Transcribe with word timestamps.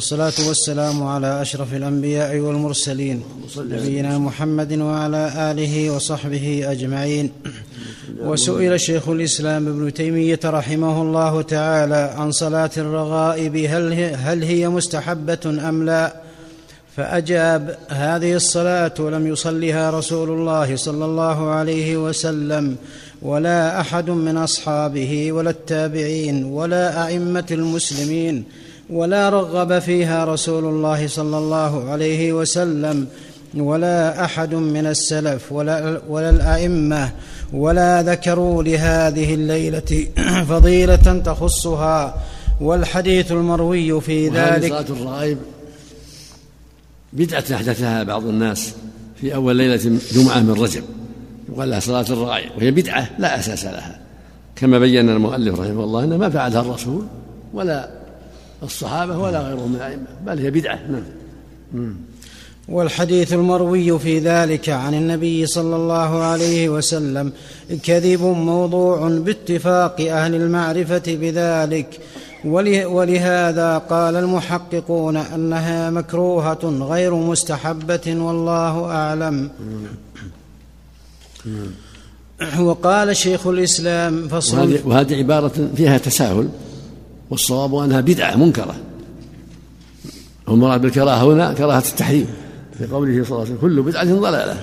والصلاة 0.00 0.48
والسلام 0.48 1.02
على 1.02 1.42
أشرف 1.42 1.74
الأنبياء 1.74 2.38
والمرسلين 2.38 3.22
نبينا 3.58 4.18
محمد 4.18 4.72
وعلى 4.78 5.32
آله 5.50 5.90
وصحبه 5.90 6.72
أجمعين. 6.72 7.32
وسئل 8.20 8.80
شيخ 8.80 9.08
الإسلام 9.08 9.68
ابن 9.68 9.94
تيمية 9.94 10.40
رحمه 10.44 11.02
الله 11.02 11.42
تعالى 11.42 12.14
عن 12.16 12.32
صلاة 12.32 12.70
الرغائب 12.76 13.56
هل 13.56 13.92
هي, 13.92 14.14
هل 14.14 14.42
هي 14.42 14.68
مستحبة 14.68 15.68
أم 15.68 15.86
لا؟ 15.86 16.14
فأجاب 16.96 17.78
هذه 17.88 18.34
الصلاة 18.34 18.94
لم 18.98 19.26
يصلها 19.26 19.90
رسول 19.90 20.30
الله 20.30 20.76
صلى 20.76 21.04
الله 21.04 21.50
عليه 21.50 21.96
وسلم 21.96 22.76
ولا 23.22 23.80
أحد 23.80 24.10
من 24.10 24.36
أصحابه 24.36 25.32
ولا 25.32 25.50
التابعين 25.50 26.44
ولا 26.44 27.06
أئمة 27.06 27.46
المسلمين 27.50 28.44
ولا 28.92 29.28
رغب 29.28 29.78
فيها 29.78 30.24
رسول 30.24 30.64
الله 30.64 31.06
صلى 31.06 31.38
الله 31.38 31.90
عليه 31.90 32.32
وسلم 32.32 33.06
ولا 33.56 34.24
أحد 34.24 34.54
من 34.54 34.86
السلف 34.86 35.52
ولا, 35.52 36.00
ولا 36.08 36.30
الأئمة 36.30 37.12
ولا 37.52 38.02
ذكروا 38.02 38.62
لهذه 38.62 39.34
الليلة 39.34 40.06
فضيلة 40.50 41.22
تخصها 41.24 42.14
والحديث 42.60 43.32
المروي 43.32 44.00
في 44.00 44.28
ذلك. 44.28 44.68
صلاة 44.68 44.80
الرغائب 44.80 45.38
بدعة 47.12 47.44
أحدثها 47.54 48.02
بعض 48.02 48.26
الناس 48.26 48.72
في 49.20 49.34
أول 49.34 49.56
ليلة 49.56 49.98
جمعة 50.12 50.40
من 50.40 50.50
رجب 50.50 50.82
يقال 51.48 51.70
لها 51.70 51.80
صلاة 51.80 52.04
الرغائب 52.10 52.50
وهي 52.56 52.70
بدعة 52.70 53.10
لا 53.18 53.38
أساس 53.38 53.64
لها 53.64 54.00
كما 54.56 54.78
بين 54.78 55.08
المؤلف 55.08 55.60
رحمه 55.60 55.84
الله 55.84 56.04
انه 56.04 56.16
ما 56.16 56.30
فعلها 56.30 56.60
الرسول 56.60 57.06
ولا 57.54 57.99
الصحابة 58.62 59.18
ولا 59.18 59.40
غيرهم 59.40 59.68
من 59.68 59.76
الأئمة 59.76 60.06
بل 60.26 60.38
هي 60.38 60.50
بدعة. 60.50 60.78
نعم. 61.74 61.96
والحديث 62.68 63.32
المروي 63.32 63.98
في 63.98 64.18
ذلك 64.18 64.68
عن 64.68 64.94
النبي 64.94 65.46
صلى 65.46 65.76
الله 65.76 66.22
عليه 66.22 66.68
وسلم 66.68 67.32
كذب 67.82 68.22
موضوع 68.22 69.08
باتفاق 69.08 70.00
أهل 70.00 70.34
المعرفة 70.34 71.02
بذلك. 71.06 72.00
ولهذا 72.86 73.78
قال 73.78 74.16
المحققون 74.16 75.16
أنها 75.16 75.90
مكروهة 75.90 76.64
غير 76.64 77.14
مستحبة 77.14 78.06
والله 78.06 78.84
أعلم. 78.84 79.50
وقال 82.58 83.16
شيخ 83.16 83.46
الإسلام 83.46 84.28
فصل 84.28 84.78
وهذه 84.84 85.14
عبارة 85.14 85.70
فيها 85.76 85.98
تساهل. 85.98 86.48
والصواب 87.30 87.74
أنها 87.74 88.00
بدعة 88.00 88.36
منكرة. 88.36 88.76
والمراد 90.46 90.80
بالكراهة 90.80 91.24
هنا 91.24 91.52
كراهة 91.52 91.84
التحريم. 91.88 92.26
في 92.78 92.86
قوله 92.86 93.24
صلى 93.24 93.32
الله 93.32 93.40
عليه 93.40 93.54
وسلم 93.54 93.58
كل 93.60 93.82
بدعة 93.82 94.04
ضلالة. 94.04 94.56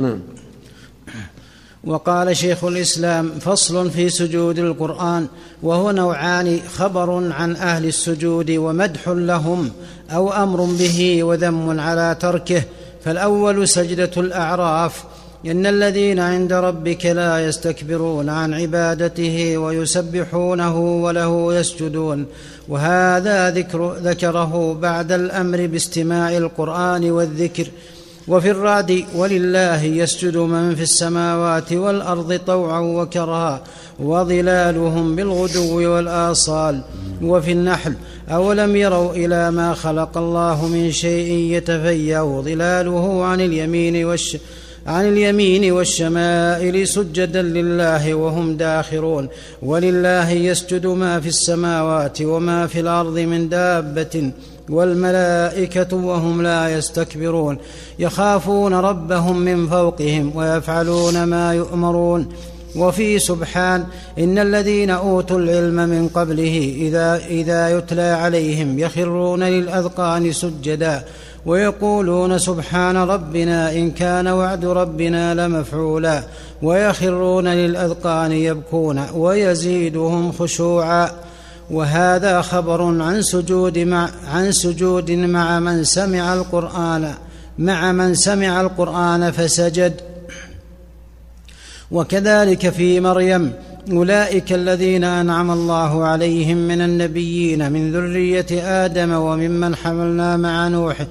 نعم. 0.00 0.18
وقال 1.84 2.36
شيخ 2.36 2.64
الإسلام 2.64 3.30
فصل 3.40 3.90
في 3.90 4.08
سجود 4.08 4.58
القرآن 4.58 5.26
وهو 5.62 5.90
نوعان 5.90 6.60
خبر 6.74 7.32
عن 7.32 7.56
أهل 7.56 7.84
السجود 7.84 8.50
ومدح 8.50 9.08
لهم 9.08 9.70
أو 10.10 10.32
أمر 10.32 10.64
به 10.64 11.24
وذم 11.24 11.80
على 11.80 12.16
تركه. 12.20 12.62
فالأول 13.04 13.68
سجدة 13.68 14.10
الأعراف 14.16 15.04
إن 15.50 15.66
الذين 15.66 16.18
عند 16.18 16.52
ربك 16.52 17.06
لا 17.06 17.46
يستكبرون 17.46 18.28
عن 18.28 18.54
عبادته 18.54 19.58
ويسبحونه 19.58 20.78
وله 20.78 21.54
يسجدون. 21.54 22.26
وهذا 22.68 23.50
ذكر 23.50 23.92
ذكره 23.92 24.74
بعد 24.74 25.12
الأمر 25.12 25.66
باستماع 25.66 26.36
القرآن 26.36 27.10
والذكر. 27.10 27.66
وفي 28.28 28.50
الرعد 28.50 29.04
ولله 29.14 29.82
يسجد 29.82 30.36
من 30.36 30.74
في 30.74 30.82
السماوات 30.82 31.72
والأرض 31.72 32.40
طوعا 32.46 32.80
وكرها 32.80 33.62
وظلالهم 34.00 35.16
بالغدو 35.16 35.94
والآصال. 35.94 36.80
وفي 37.22 37.52
النحل 37.52 37.94
أولم 38.30 38.76
يروا 38.76 39.12
إلى 39.12 39.50
ما 39.50 39.74
خلق 39.74 40.18
الله 40.18 40.66
من 40.66 40.92
شيء 40.92 41.32
يتفيأ 41.32 42.42
ظلاله 42.42 43.24
عن 43.24 43.40
اليمين 43.40 44.04
والشمال 44.04 44.55
عن 44.86 45.08
اليمين 45.08 45.72
والشمائل 45.72 46.88
سجدا 46.88 47.42
لله 47.42 48.14
وهم 48.14 48.56
داخرون. 48.56 49.28
ولله 49.62 50.30
يسجد 50.30 50.86
ما 50.86 51.20
في 51.20 51.28
السماوات 51.28 52.22
وما 52.22 52.66
في 52.66 52.80
الأرض 52.80 53.18
من 53.18 53.48
دابة 53.48 54.30
والملائكة 54.68 55.96
وهم 55.96 56.42
لا 56.42 56.78
يستكبرون. 56.78 57.58
يخافون 57.98 58.74
ربهم 58.74 59.38
من 59.38 59.68
فوقهم 59.68 60.36
ويفعلون 60.36 61.24
ما 61.24 61.54
يؤمرون. 61.54 62.28
وفي 62.76 63.18
سبحان 63.18 63.84
إن 64.18 64.38
الذين 64.38 64.90
أوتوا 64.90 65.38
العلم 65.38 65.74
من 65.74 66.08
قبله 66.08 66.74
إذا 66.76 67.20
إذا 67.30 67.78
يتلى 67.78 68.02
عليهم 68.02 68.78
يخرون 68.78 69.42
للأذقان 69.42 70.32
سجدا. 70.32 71.04
ويقولون 71.46 72.38
سبحان 72.38 72.96
ربنا 72.96 73.72
إن 73.72 73.90
كان 73.90 74.28
وعد 74.28 74.64
ربنا 74.64 75.34
لمفعولا 75.34 76.22
ويخرون 76.62 77.48
للأذقان 77.48 78.32
يبكون 78.32 79.06
ويزيدهم 79.14 80.32
خشوعا 80.32 81.10
وهذا 81.70 82.42
خبر 82.42 83.02
عن 83.02 83.22
سجود 83.22 83.78
مع 83.78 84.08
عن 84.28 84.52
سجود 84.52 85.10
مع 85.10 85.60
من 85.60 85.84
سمع 85.84 86.34
القرآن 86.34 87.14
مع 87.58 87.92
من 87.92 88.14
سمع 88.14 88.60
القرآن 88.60 89.30
فسجد. 89.30 90.00
وكذلك 91.90 92.68
في 92.68 93.00
مريم 93.00 93.52
أولئك 93.92 94.52
الذين 94.52 95.04
أنعم 95.04 95.50
الله 95.50 96.04
عليهم 96.04 96.56
من 96.56 96.80
النبيين 96.80 97.72
من 97.72 97.92
ذرية 97.92 98.46
آدم 98.84 99.12
وممن 99.12 99.76
حملنا 99.76 100.36
مع 100.36 100.68
نوح 100.68 101.06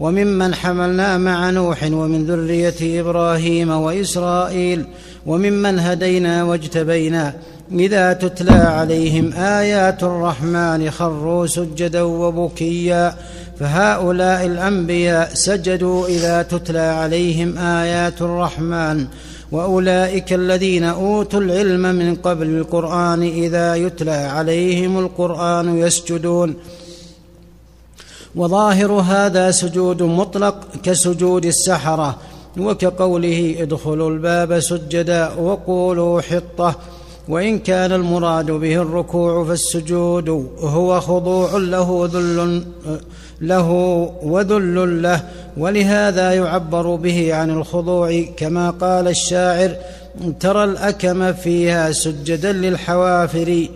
وممن 0.00 0.54
حملنا 0.54 1.18
مع 1.18 1.50
نوح 1.50 1.82
ومن 1.82 2.26
ذرية 2.26 3.00
إبراهيم 3.00 3.70
وإسرائيل 3.70 4.84
وممن 5.26 5.78
هدينا 5.78 6.44
واجتبينا 6.44 7.34
إذا 7.72 8.12
تتلى 8.12 8.52
عليهم 8.52 9.32
آيات 9.32 10.02
الرحمن 10.02 10.90
خروا 10.90 11.46
سجدا 11.46 12.02
وبكيا 12.02 13.14
فهؤلاء 13.60 14.46
الأنبياء 14.46 15.30
سجدوا 15.34 16.06
إذا 16.06 16.42
تتلى 16.42 16.78
عليهم 16.78 17.58
آيات 17.58 18.22
الرحمن 18.22 19.06
وأولئك 19.52 20.32
الذين 20.32 20.84
أوتوا 20.84 21.40
العلم 21.40 21.82
من 21.82 22.14
قبل 22.14 22.46
القرآن 22.46 23.22
إذا 23.22 23.74
يتلى 23.74 24.10
عليهم 24.10 24.98
القرآن 24.98 25.78
يسجدون 25.78 26.54
وظاهر 28.36 28.92
هذا 28.92 29.50
سجود 29.50 30.02
مطلق 30.02 30.56
كسجود 30.82 31.44
السحرة 31.44 32.16
وكقوله 32.58 33.56
ادخلوا 33.58 34.10
الباب 34.10 34.60
سجدا 34.60 35.34
وقولوا 35.34 36.20
حطة 36.20 36.74
وإن 37.28 37.58
كان 37.58 37.92
المراد 37.92 38.50
به 38.50 38.74
الركوع 38.74 39.44
فالسجود 39.44 40.28
هو 40.60 41.00
خضوع 41.00 41.56
له 41.56 42.08
ذل 42.12 42.64
له 43.40 43.70
وذل 44.22 45.02
له 45.02 45.22
ولهذا 45.56 46.32
يعبر 46.34 46.94
به 46.94 47.34
عن 47.34 47.50
الخضوع 47.50 48.24
كما 48.36 48.70
قال 48.70 49.08
الشاعر 49.08 49.76
ترى 50.40 50.64
الأكم 50.64 51.32
فيها 51.32 51.92
سجدا 51.92 52.52
للحوافر 52.52 53.68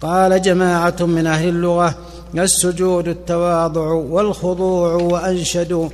قال 0.00 0.42
جماعة 0.42 0.96
من 1.00 1.26
أهل 1.26 1.48
اللغة 1.48 1.94
السجود 2.38 3.08
التواضع 3.08 3.86
والخضوع 3.86 4.94
وأنشد 4.94 5.90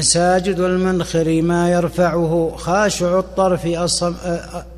ساجد 0.00 0.60
المنخر 0.60 1.42
ما 1.42 1.72
يرفعه 1.72 2.52
خاشع 2.56 3.18
الطرف 3.18 3.66
أصم, 3.66 4.14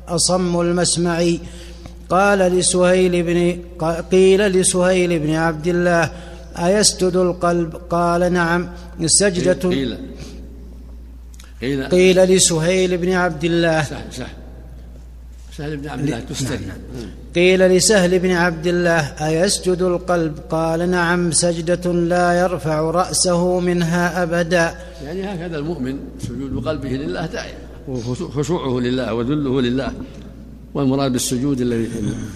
أصم 0.07 0.61
المسمع. 0.61 1.31
قال 2.09 2.39
لسهيل 2.39 3.23
بن 3.23 3.59
قيل 4.11 4.41
لسهيل 4.41 5.19
بن 5.19 5.33
عبد 5.33 5.67
الله 5.67 6.11
أيسجد 6.57 7.15
القلب؟ 7.15 7.75
قال 7.89 8.33
نعم. 8.33 8.69
سجدة 9.05 9.69
قيل. 9.69 9.97
قيل, 11.61 11.83
قيل 11.83 12.17
لسهيل 12.23 12.97
بن 12.97 13.11
عبد 13.11 13.43
الله. 13.43 13.83
صح 13.83 14.11
صح. 14.11 14.46
سهل 15.57 15.77
بن 15.77 15.87
عبد 15.89 16.03
الله 16.03 16.17
التستري 16.17 16.65
نعم. 16.65 17.09
قيل 17.35 17.59
لسهل 17.59 18.19
بن 18.19 18.31
عبد 18.31 18.67
الله 18.67 18.99
أيسجد 18.99 19.81
القلب؟ 19.81 20.39
قال 20.49 20.91
نعم 20.91 21.31
سجدة 21.31 21.93
لا 21.93 22.33
يرفع 22.33 22.81
رأسه 22.81 23.59
منها 23.59 24.23
أبدا. 24.23 24.75
يعني 25.05 25.23
هكذا 25.23 25.57
المؤمن 25.57 25.97
سجود 26.19 26.67
قلبه 26.67 26.89
لله 26.89 27.25
دائما 27.25 27.57
وخشوعه 27.87 28.79
لله 28.79 29.13
وذله 29.13 29.61
لله. 29.61 29.91
والمراد 30.73 31.11
بالسجود 31.11 31.61
الذي 31.61 31.85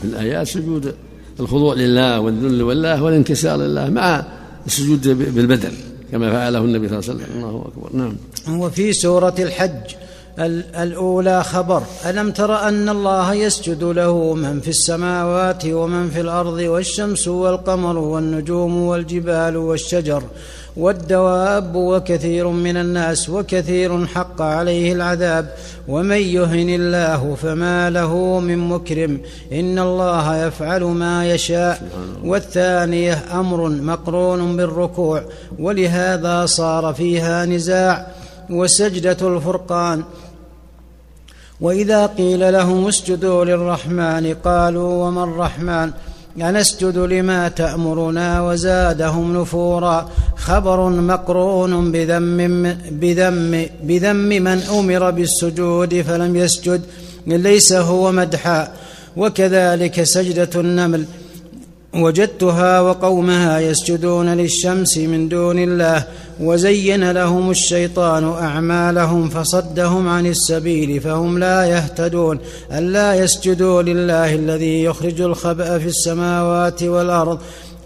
في 0.01 0.03
الآيات 0.03 0.47
سجود 0.47 0.93
الخضوع 1.39 1.73
لله 1.73 2.19
والذل 2.19 2.61
والله 2.61 3.03
والانكسار 3.03 3.57
لله 3.57 3.89
مع 3.89 4.25
السجود 4.67 5.07
بالبدن 5.07 5.71
كما 6.11 6.31
فعله 6.31 6.59
النبي 6.59 6.87
صلى 6.87 6.99
الله 6.99 7.09
عليه 7.09 7.23
وسلم. 7.23 7.37
الله 7.37 7.67
أكبر. 7.67 7.89
نعم. 7.93 8.15
وفي 8.59 8.93
سورة 8.93 9.35
الحج. 9.39 9.95
الأولى 10.39 11.43
خبر. 11.43 11.83
ألم 12.05 12.31
تر 12.31 12.67
أن 12.67 12.89
الله 12.89 13.33
يسجد 13.33 13.83
له 13.83 14.33
من 14.33 14.59
في 14.59 14.67
السماوات 14.67 15.65
ومن 15.65 16.09
في 16.09 16.21
الأرض 16.21 16.59
والشمس 16.59 17.27
والقمر 17.27 17.97
والنجوم 17.97 18.81
والجبال 18.81 19.57
والشجر 19.57 20.23
والدواب 20.77 21.75
وكثير 21.75 22.47
من 22.47 22.77
الناس 22.77 23.29
وكثير 23.29 24.05
حق 24.05 24.41
عليه 24.41 24.93
العذاب. 24.93 25.53
ومن 25.87 26.17
يهن 26.17 26.69
الله 26.69 27.35
فما 27.35 27.89
له 27.89 28.39
من 28.39 28.57
مكرم. 28.57 29.21
إن 29.51 29.79
الله 29.79 30.45
يفعل 30.45 30.83
ما 30.83 31.31
يشاء. 31.31 31.83
والثانية 32.23 33.23
أمر 33.33 33.69
مقرون 33.69 34.57
بالركوع. 34.57 35.23
ولهذا 35.59 36.45
صار 36.45 36.93
فيها 36.93 37.45
نزاع. 37.45 38.07
وسجدة 38.51 39.17
الفرقان. 39.21 40.03
وإذا 41.61 42.05
قيل 42.05 42.53
لهم 42.53 42.87
اسجدوا 42.87 43.45
للرحمن 43.45 44.35
قالوا 44.43 45.05
وما 45.05 45.23
الرحمن؟ 45.23 45.91
أنسجد 46.41 46.97
لما 46.97 47.47
تأمرنا 47.47 48.41
وزادهم 48.41 49.41
نفورا. 49.41 50.09
خبر 50.37 50.89
مقرون 50.89 51.91
بذم 51.91 52.37
بذم 52.91 53.65
بذم 53.83 54.15
من 54.15 54.59
أمر 54.61 55.11
بالسجود 55.11 56.01
فلم 56.01 56.35
يسجد 56.35 56.81
ليس 57.27 57.73
هو 57.73 58.11
مدحا. 58.11 58.71
وكذلك 59.17 60.03
سجدة 60.03 60.49
النمل. 60.55 61.05
وجدتها 61.93 62.81
وقومها 62.81 63.59
يسجدون 63.59 64.29
للشمس 64.33 64.97
من 64.97 65.29
دون 65.29 65.59
الله. 65.59 66.03
وزين 66.41 67.11
لهم 67.11 67.49
الشيطان 67.51 68.31
أعمالهم 68.31 69.29
فصدهم 69.29 70.07
عن 70.07 70.25
السبيل 70.25 71.01
فهم 71.01 71.39
لا 71.39 71.65
يهتدون. 71.65 72.39
ألا 72.71 73.15
يسجدوا 73.15 73.81
لله 73.81 74.35
الذي 74.35 74.83
يخرج 74.83 75.21
الخبأ 75.21 75.77
في 75.77 75.85
السماوات 75.85 76.83
والأرض 76.83 77.39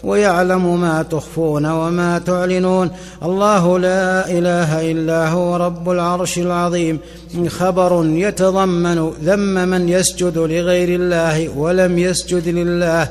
ويعلم 0.04 0.80
ما 0.80 1.02
تخفون 1.02 1.66
وما 1.66 2.18
تعلنون. 2.18 2.90
الله 3.22 3.78
لا 3.78 4.30
إله 4.30 4.90
إلا 4.90 5.28
هو 5.28 5.56
رب 5.56 5.90
العرش 5.90 6.38
العظيم. 6.38 6.98
خبر 7.48 8.06
يتضمن 8.06 9.10
ذم 9.24 9.68
من 9.68 9.88
يسجد 9.88 10.38
لغير 10.38 11.00
الله 11.00 11.48
ولم 11.58 11.98
يسجد 11.98 12.48
لله. 12.48 13.08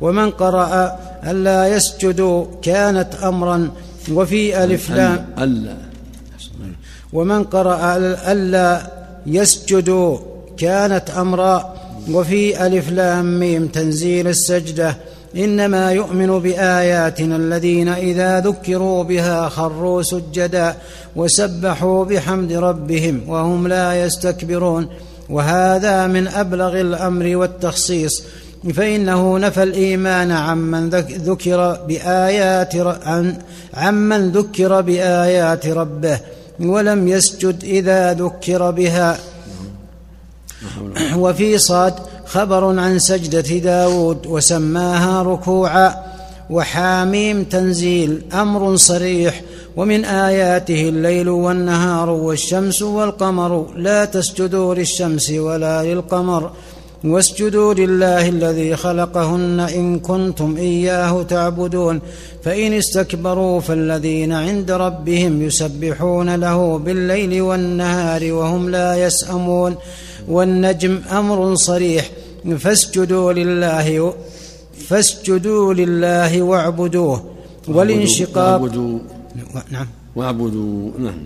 ومن 0.00 0.30
قرأ 0.30 0.98
ألا 1.26 1.68
يسجدوا 1.68 2.44
كانت 2.62 3.14
أمرا 3.14 3.70
وفي 4.12 4.64
ألف 4.64 4.90
لام. 4.90 5.26
ألا. 5.38 5.76
ومن 7.12 7.44
قرأ 7.44 7.96
ألا 8.32 8.90
يسجدوا 9.26 10.18
كانت 10.56 11.10
أمرا. 11.10 11.74
وفي 12.10 12.66
ألف 12.66 12.90
لام 12.90 13.40
ميم 13.40 13.66
تنزيل 13.66 14.28
السجدة. 14.28 14.96
إنما 15.36 15.92
يؤمن 15.92 16.38
بآياتنا 16.38 17.36
الذين 17.36 17.88
إذا 17.88 18.40
ذكروا 18.40 19.02
بها 19.04 19.48
خروا 19.48 20.02
سجدا 20.02 20.76
وسبحوا 21.16 22.04
بحمد 22.04 22.52
ربهم 22.52 23.20
وهم 23.28 23.66
لا 23.66 24.04
يستكبرون. 24.04 24.88
وهذا 25.30 26.06
من 26.06 26.28
أبلغ 26.28 26.80
الأمر 26.80 27.36
والتخصيص. 27.36 28.22
فإنه 28.72 29.38
نفى 29.38 29.62
الإيمان 29.62 30.30
عمن 30.30 30.90
ذكر 31.28 31.78
بآيات 31.88 32.76
عن 32.76 33.36
عمن 33.74 34.30
ذكر 34.30 34.80
بآيات 34.80 35.66
ربه 35.66 36.20
ولم 36.60 37.08
يسجد 37.08 37.64
إذا 37.64 38.12
ذكر 38.12 38.70
بها. 38.70 39.18
وفي 41.16 41.58
صاد 41.58 41.94
خبر 42.26 42.78
عن 42.78 42.98
سجدة 42.98 43.58
داود 43.58 44.26
وسماها 44.26 45.22
ركوعا 45.22 45.94
وحاميم 46.50 47.44
تنزيل 47.44 48.22
أمر 48.32 48.76
صريح 48.76 49.42
ومن 49.76 50.04
آياته 50.04 50.88
الليل 50.88 51.28
والنهار 51.28 52.10
والشمس 52.10 52.82
والقمر 52.82 53.66
لا 53.76 54.04
تسجدوا 54.04 54.74
للشمس 54.74 55.30
ولا 55.30 55.82
للقمر. 55.82 56.50
واسجدوا 57.04 57.74
لله 57.74 58.28
الذي 58.28 58.76
خلقهن 58.76 59.60
إن 59.60 59.98
كنتم 59.98 60.56
إياه 60.56 61.22
تعبدون. 61.22 62.00
فإن 62.42 62.72
استكبروا 62.72 63.60
فالذين 63.60 64.32
عند 64.32 64.70
ربهم 64.70 65.42
يسبحون 65.42 66.34
له 66.34 66.78
بالليل 66.78 67.40
والنهار 67.40 68.32
وهم 68.32 68.70
لا 68.70 69.06
يسأمون. 69.06 69.76
والنجم 70.28 71.00
أمر 71.10 71.54
صريح. 71.54 72.10
فاسجدوا 72.58 73.32
لله 73.32 74.14
فاسجدوا 74.88 75.74
لله 75.74 76.42
واعبدوه. 76.42 77.24
والانشقاق 77.68 78.60
واعبدوا 78.60 78.98
نعم. 79.70 79.86
واعبدوا 80.16 80.90
نعم. 80.98 81.22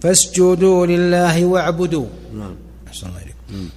فاسجدوا 0.00 0.86
لله 0.86 1.44
واعبدوا 1.44 2.06
نعم. 2.34 2.54
أحسن 2.88 3.06
الله 3.06 3.18
إليكم. 3.18 3.68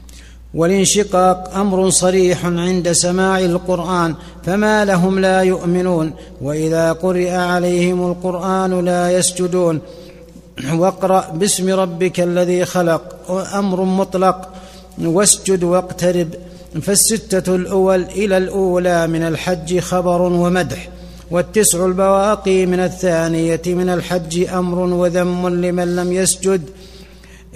والانشقاق 0.54 1.58
أمر 1.58 1.90
صريح 1.90 2.46
عند 2.46 2.92
سماع 2.92 3.40
القرآن 3.40 4.16
فما 4.46 4.86
لهم 4.86 5.20
لا 5.20 5.42
يؤمنون. 5.42 6.12
وإذا 6.42 6.92
قرئ 6.92 7.30
عليهم 7.30 8.08
القرآن 8.08 8.86
لا 8.86 9.12
يسجدون. 9.12 9.80
واقرأ 10.74 11.30
باسم 11.34 11.70
ربك 11.70 12.20
الذي 12.20 12.66
خلق. 12.66 13.32
أمر 13.56 13.84
مطلق. 13.84 14.50
واسجد 15.02 15.64
واقترب. 15.64 16.30
فالستة 16.82 17.56
الأول 17.56 18.04
إلى 18.04 18.38
الأولى 18.38 19.08
من 19.08 19.24
الحج 19.24 19.80
خبر 19.80 20.22
ومدح. 20.22 20.90
والتسع 21.32 21.86
البواقي 21.86 22.66
من 22.66 22.80
الثانية 22.80 23.62
من 23.66 23.90
الحج 23.90 24.48
أمر 24.54 24.80
وذم 24.80 25.48
لمن 25.48 25.96
لم 25.96 26.14
يسجد. 26.14 26.62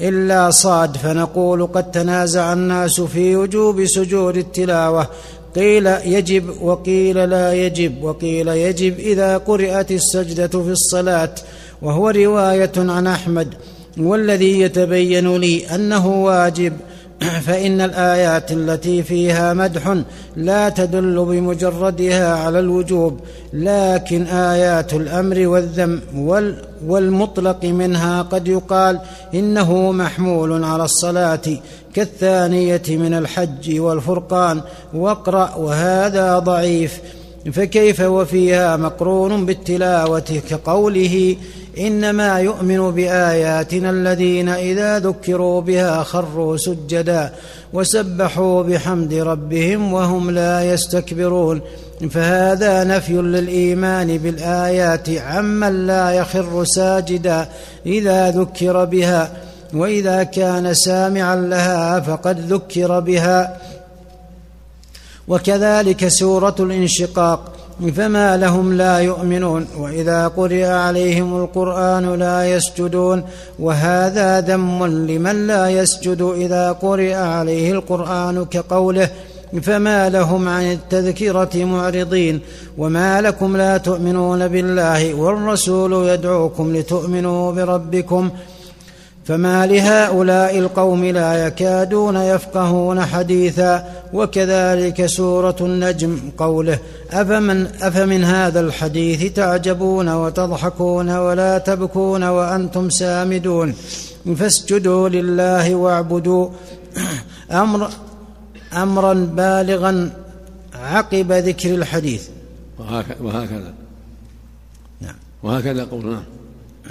إلا 0.01 0.51
صاد 0.51 0.97
فنقول 0.97 1.67
قد 1.67 1.91
تنازع 1.91 2.53
الناس 2.53 3.01
في 3.01 3.35
وجوب 3.35 3.85
سجود 3.85 4.37
التلاوة. 4.37 5.07
قيل 5.55 5.87
يجب 5.87 6.61
وقيل 6.61 7.29
لا 7.29 7.53
يجب 7.53 8.03
وقيل 8.03 8.47
يجب 8.47 8.99
إذا 8.99 9.37
قرأت 9.37 9.91
السجدة 9.91 10.47
في 10.47 10.71
الصلاة. 10.71 11.35
وهو 11.81 12.09
رواية 12.09 12.71
عن 12.77 13.07
أحمد 13.07 13.53
والذي 13.97 14.61
يتبين 14.61 15.37
لي 15.37 15.75
أنه 15.75 16.07
واجب. 16.07 16.73
فان 17.45 17.81
الآيات 17.81 18.51
التي 18.51 19.03
فيها 19.03 19.53
مدح 19.53 19.97
لا 20.35 20.69
تدل 20.69 21.25
بمجردها 21.25 22.35
على 22.35 22.59
الوجوب 22.59 23.19
لكن 23.53 24.23
آيات 24.27 24.93
الأمر 24.93 25.47
والذم 25.47 26.01
والمطلق 26.85 27.65
منها 27.65 28.21
قد 28.21 28.47
يقال 28.47 28.99
إنه 29.33 29.91
محمول 29.91 30.63
على 30.63 30.83
الصلاة 30.83 31.41
كالثانية 31.93 32.83
من 32.89 33.13
الحج 33.13 33.79
والفرقان 33.79 34.61
واقرأ 34.93 35.55
وهذا 35.55 36.39
ضعيف 36.39 37.01
فكيف 37.53 38.01
وفيها 38.01 38.77
مقرون 38.77 39.45
بالتلاوة 39.45 40.41
كقوله 40.49 41.35
إنما 41.79 42.39
يؤمن 42.39 42.91
بآياتنا 42.91 43.89
الذين 43.89 44.49
إذا 44.49 44.99
ذكروا 44.99 45.61
بها 45.61 46.03
خروا 46.03 46.57
سجدا 46.57 47.33
وسبحوا 47.73 48.63
بحمد 48.63 49.13
ربهم 49.13 49.93
وهم 49.93 50.31
لا 50.31 50.73
يستكبرون 50.73 51.61
فهذا 52.09 52.83
نفي 52.83 53.13
للإيمان 53.13 54.17
بالآيات 54.17 55.09
عمن 55.09 55.87
لا 55.87 56.11
يخر 56.11 56.63
ساجدا 56.63 57.49
إذا 57.85 58.31
ذكر 58.31 58.85
بها 58.85 59.31
وإذا 59.73 60.23
كان 60.23 60.73
سامعا 60.73 61.35
لها 61.35 61.99
فقد 61.99 62.53
ذكر 62.53 62.99
بها 62.99 63.57
وكذلك 65.27 66.07
سورة 66.07 66.55
الانشقاق 66.59 67.56
فما 67.95 68.37
لهم 68.37 68.73
لا 68.73 68.99
يؤمنون 68.99 69.67
وإذا 69.77 70.27
قرئ 70.27 70.65
عليهم 70.65 71.43
القرآن 71.43 72.15
لا 72.15 72.55
يسجدون 72.55 73.23
وهذا 73.59 74.41
ذم 74.41 74.85
لمن 74.85 75.47
لا 75.47 75.69
يسجد 75.69 76.21
إذا 76.21 76.71
قرئ 76.71 77.13
عليه 77.13 77.71
القرآن 77.71 78.45
كقوله 78.45 79.09
فما 79.61 80.09
لهم 80.09 80.49
عن 80.49 80.71
التذكرة 80.71 81.65
معرضين 81.65 82.39
وما 82.77 83.21
لكم 83.21 83.57
لا 83.57 83.77
تؤمنون 83.77 84.47
بالله 84.47 85.13
والرسول 85.13 86.07
يدعوكم 86.07 86.75
لتؤمنوا 86.75 87.51
بربكم 87.51 88.29
فما 89.25 89.65
لهؤلاء 89.65 90.59
القوم 90.59 91.05
لا 91.05 91.47
يكادون 91.47 92.15
يفقهون 92.15 93.05
حديثا 93.05 93.85
وكذلك 94.13 95.05
سورة 95.05 95.55
النجم 95.61 96.19
قوله 96.37 96.79
أفمن, 97.11 97.65
أفمن 97.65 98.23
هذا 98.23 98.59
الحديث 98.59 99.33
تعجبون 99.33 100.09
وتضحكون 100.09 101.09
ولا 101.09 101.57
تبكون 101.57 102.23
وأنتم 102.23 102.89
سامدون 102.89 103.73
فاسجدوا 104.37 105.09
لله 105.09 105.75
واعبدوا 105.75 106.49
أمر 107.51 107.89
أمرا 108.73 109.13
بالغا 109.13 110.11
عقب 110.73 111.31
ذكر 111.31 111.75
الحديث. 111.75 112.27
وهكذا 113.21 113.73
نعم. 115.01 115.15
وهكذا 115.43 115.83
قولنا. 115.83 116.23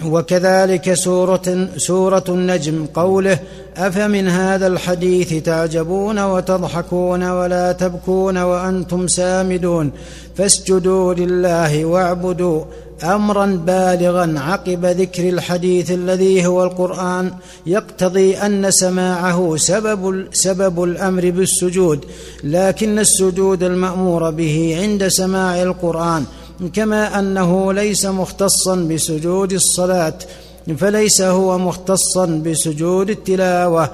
وكذلك 0.04 0.94
سورة, 0.94 1.68
سورة 1.76 2.24
النجم 2.28 2.86
قوله 2.94 3.38
أفمن 3.76 4.28
هذا 4.28 4.66
الحديث 4.66 5.44
تعجبون 5.44 6.24
وتضحكون 6.24 7.30
ولا 7.30 7.72
تبكون 7.72 8.38
وأنتم 8.38 9.08
سامدون 9.08 9.92
فاسجدوا 10.36 11.14
لله 11.14 11.84
واعبدوا 11.84 12.64
أمرا 13.04 13.46
بالغا 13.46 14.34
عقب 14.36 14.86
ذكر 14.86 15.28
الحديث 15.28 15.90
الذي 15.90 16.46
هو 16.46 16.64
القرآن 16.64 17.30
يقتضي 17.66 18.36
أن 18.36 18.70
سماعه 18.70 19.56
سبب 19.56 20.26
سبب 20.32 20.84
الأمر 20.84 21.30
بالسجود 21.30 22.04
لكن 22.44 22.98
السجود 22.98 23.62
المأمور 23.62 24.30
به 24.30 24.78
عند 24.80 25.08
سماع 25.08 25.62
القرآن 25.62 26.24
كما 26.72 27.18
أنه 27.18 27.72
ليس 27.72 28.06
مختصا 28.06 28.76
بسجود 28.76 29.52
الصلاة 29.52 30.18
فليس 30.78 31.20
هو 31.22 31.58
مختصا 31.58 32.26
بسجود 32.26 33.10
التلاوة. 33.10 33.90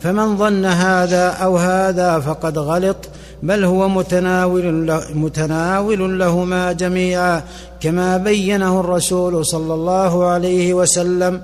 فمن 0.00 0.36
ظن 0.36 0.64
هذا 0.64 1.28
أو 1.28 1.56
هذا 1.56 2.20
فقد 2.20 2.58
غلط 2.58 2.96
بل 3.42 3.64
هو 3.64 3.88
متناول, 3.88 4.86
له 4.86 5.02
متناول 5.14 6.18
لهما 6.18 6.72
جميعا 6.72 7.42
كما 7.80 8.16
بينه 8.16 8.80
الرسول 8.80 9.46
صلى 9.46 9.74
الله 9.74 10.24
عليه 10.26 10.74
وسلم. 10.74 11.42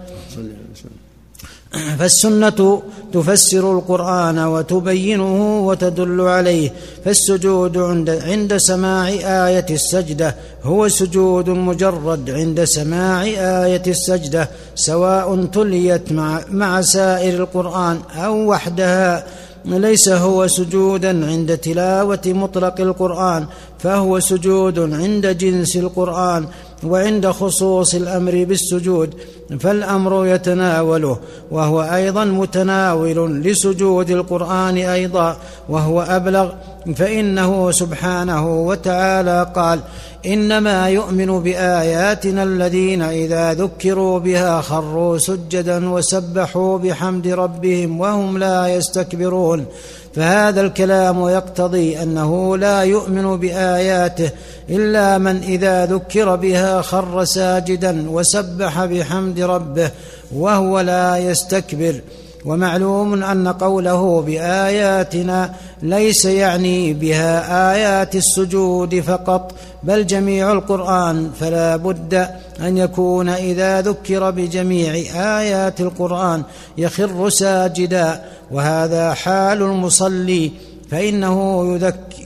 فالسنة 1.99 2.83
تفسر 3.13 3.79
القرآن 3.79 4.39
وتبينه 4.39 5.67
وتدل 5.67 6.21
عليه 6.21 6.73
فالسجود 7.05 7.79
عند, 7.79 8.11
عند 8.11 8.57
سماع 8.57 9.09
آية 9.49 9.67
السجدة 9.71 10.35
هو 10.63 10.89
سجود 10.89 11.49
مجرد 11.49 12.31
عند 12.31 12.65
سماع 12.65 13.23
آية 13.65 13.83
السجدة 13.87 14.49
سواء 14.75 15.45
تليت 15.45 16.13
مع, 16.13 16.41
مع 16.51 16.81
سائر 16.81 17.35
القرآن 17.43 18.01
أو 18.17 18.51
وحدها. 18.51 19.25
ليس 19.65 20.09
هو 20.09 20.47
سجودا 20.47 21.27
عند 21.27 21.59
تلاوة 21.59 22.21
مطلق 22.27 22.81
القرآن 22.81 23.47
فهو 23.79 24.21
سجود 24.21 24.79
عند 24.79 25.27
جنس 25.27 25.77
القرآن. 25.77 26.47
وعند 26.85 27.27
خصوص 27.27 27.95
الأمر 27.95 28.45
بالسجود 28.45 29.15
فالأمر 29.61 30.27
يتناوله 30.27 31.19
وهو 31.51 31.83
أيضا 31.83 32.25
متناول 32.25 33.43
لسجود 33.43 34.11
القرآن 34.11 34.77
أيضا 34.77 35.37
وهو 35.69 36.03
أبلغ 36.03 36.53
فإنه 36.97 37.71
سبحانه 37.71 38.67
وتعالى 38.67 39.53
قال 39.55 39.81
إنما 40.27 40.89
يؤمن 40.89 41.43
بآياتنا 41.43 42.43
الذين 42.43 43.03
إذا 43.03 43.55
ذكروا 43.55 44.19
بها 44.19 44.61
خروا 44.61 45.19
سجدا 45.19 45.91
وسبحوا 45.91 46.79
بحمد 46.79 47.29
ربهم 47.29 48.01
وهم 48.01 48.39
لا 48.39 48.69
يستكبرون. 48.69 49.67
فهذا 50.15 50.61
الكلام 50.61 51.29
يقتضي 51.29 52.03
أنه 52.03 52.57
لا 52.57 52.83
يؤمن 52.83 53.37
بآياته 53.37 54.31
إلا 54.69 55.19
من 55.19 55.37
إذا 55.37 55.87
ذكر 55.87 56.37
بها 56.37 56.83
خر 56.83 57.25
ساجدا 57.25 58.11
وسبح 58.11 58.85
بحمد 58.85 59.41
ربه 59.41 59.91
وهو 60.35 60.81
لا 60.81 61.17
يستكبر. 61.17 62.01
ومعلوم 62.45 63.23
أن 63.23 63.49
قوله 63.49 64.21
بآياتنا 64.21 65.55
ليس 65.83 66.25
يعني 66.25 66.93
بها 66.93 67.73
آيات 67.75 68.17
السجود 68.17 69.01
فقط 69.01 69.55
بل 69.83 70.07
جميع 70.07 70.53
القرآن. 70.53 71.31
فلا 71.41 71.77
بد 71.77 72.29
أن 72.61 72.77
يكون 72.77 73.29
إذا 73.29 73.81
ذكر 73.81 74.31
بجميع 74.31 74.93
آيات 75.41 75.81
القرآن 75.81 76.43
يخر 76.79 77.29
ساجدا. 77.29 78.25
وهذا 78.51 79.15
حال 79.15 79.63
المصلي 79.63 80.53
فإنه 80.91 81.65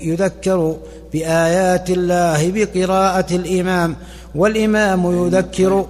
يذكر 0.02 0.76
بآيات 1.12 1.90
الله 1.90 2.50
بقراءة 2.50 3.34
الإمام 3.34 3.96
والإمام 4.34 5.26
يذكر 5.26 5.86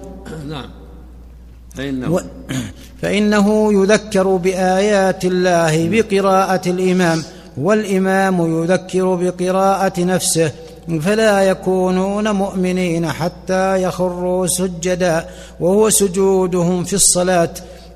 نعم. 0.47 0.74
فإنه 1.77 2.19
فإنه 3.01 3.73
يذكر 3.73 4.35
بآيات 4.35 5.25
الله 5.25 5.89
بقراءة 5.89 6.69
الإمام 6.69 7.23
والإمام 7.57 8.63
يذكر 8.63 9.15
بقراءة 9.15 10.01
نفسه 10.03 10.51
فلا 11.01 11.41
يكونون 11.41 12.31
مؤمنين 12.31 13.11
حتى 13.11 13.83
يخروا 13.83 14.47
سجدا 14.47 15.25
وهو 15.59 15.89
سجودهم 15.89 16.83
في 16.83 16.93
الصلاة 16.93 17.53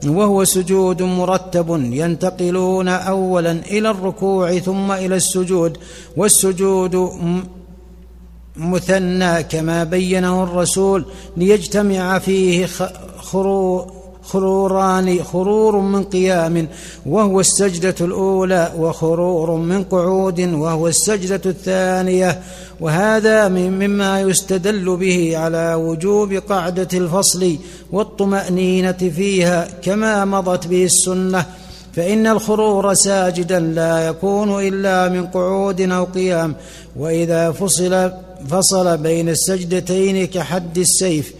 وهو 0.08 0.44
سجود 0.44 1.02
مرتب 1.02 1.70
ينتقلون 1.92 2.88
اولا 2.88 3.52
إلى 3.52 3.90
الركوع 3.90 4.58
ثم 4.60 4.92
إلى 4.92 5.16
السجود 5.16 5.78
والسجود 6.18 7.10
مثنى 8.60 9.44
كما 9.44 9.84
بينه 9.84 10.44
الرسول 10.44 11.06
ليجتمع 11.38 12.20
فيه 12.20 12.68
خرو 13.20 13.88
خروران 14.24 15.24
خرور 15.24 15.80
من 15.80 16.04
قيام 16.04 16.68
وهو 17.06 17.40
السجدة 17.40 17.96
الأولى 18.02 18.72
وخرور 18.78 19.56
من 19.56 19.84
قعود 19.84 20.40
وهو 20.40 20.88
السجدة 20.88 21.42
الثانية. 21.46 22.40
وهذا 22.80 23.48
مما 23.48 24.22
يستدل 24.22 24.98
به 24.98 25.38
على 25.38 25.74
وجوب 25.74 26.34
قعدة 26.34 26.88
الفصل 26.94 27.58
والطمأنينة 27.92 28.92
فيها 28.92 29.68
كما 29.82 30.26
مضت 30.26 30.68
به 30.68 30.84
السنة. 30.84 31.46
فإن 31.94 32.28
الخرور 32.28 32.94
ساجدا 32.94 33.60
لا 33.60 34.08
يكون 34.08 34.68
إلا 34.68 35.10
من 35.10 35.28
قعود 35.28 35.82
أو 35.82 36.04
قيام. 36.04 36.56
وإذا 36.96 37.52
فصل 37.52 38.12
فصل 38.48 38.98
بين 38.98 39.30
السجدتين 39.30 40.28
كحد 40.28 40.78
السيف. 40.78 41.34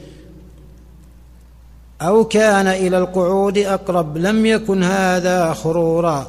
أو 2.02 2.26
كان 2.26 2.68
إلى 2.68 2.98
القعود 2.98 3.58
أقرب 3.58 4.18
لم 4.18 4.46
يكن 4.46 4.84
هذا 4.84 5.54
خرورا. 5.54 6.28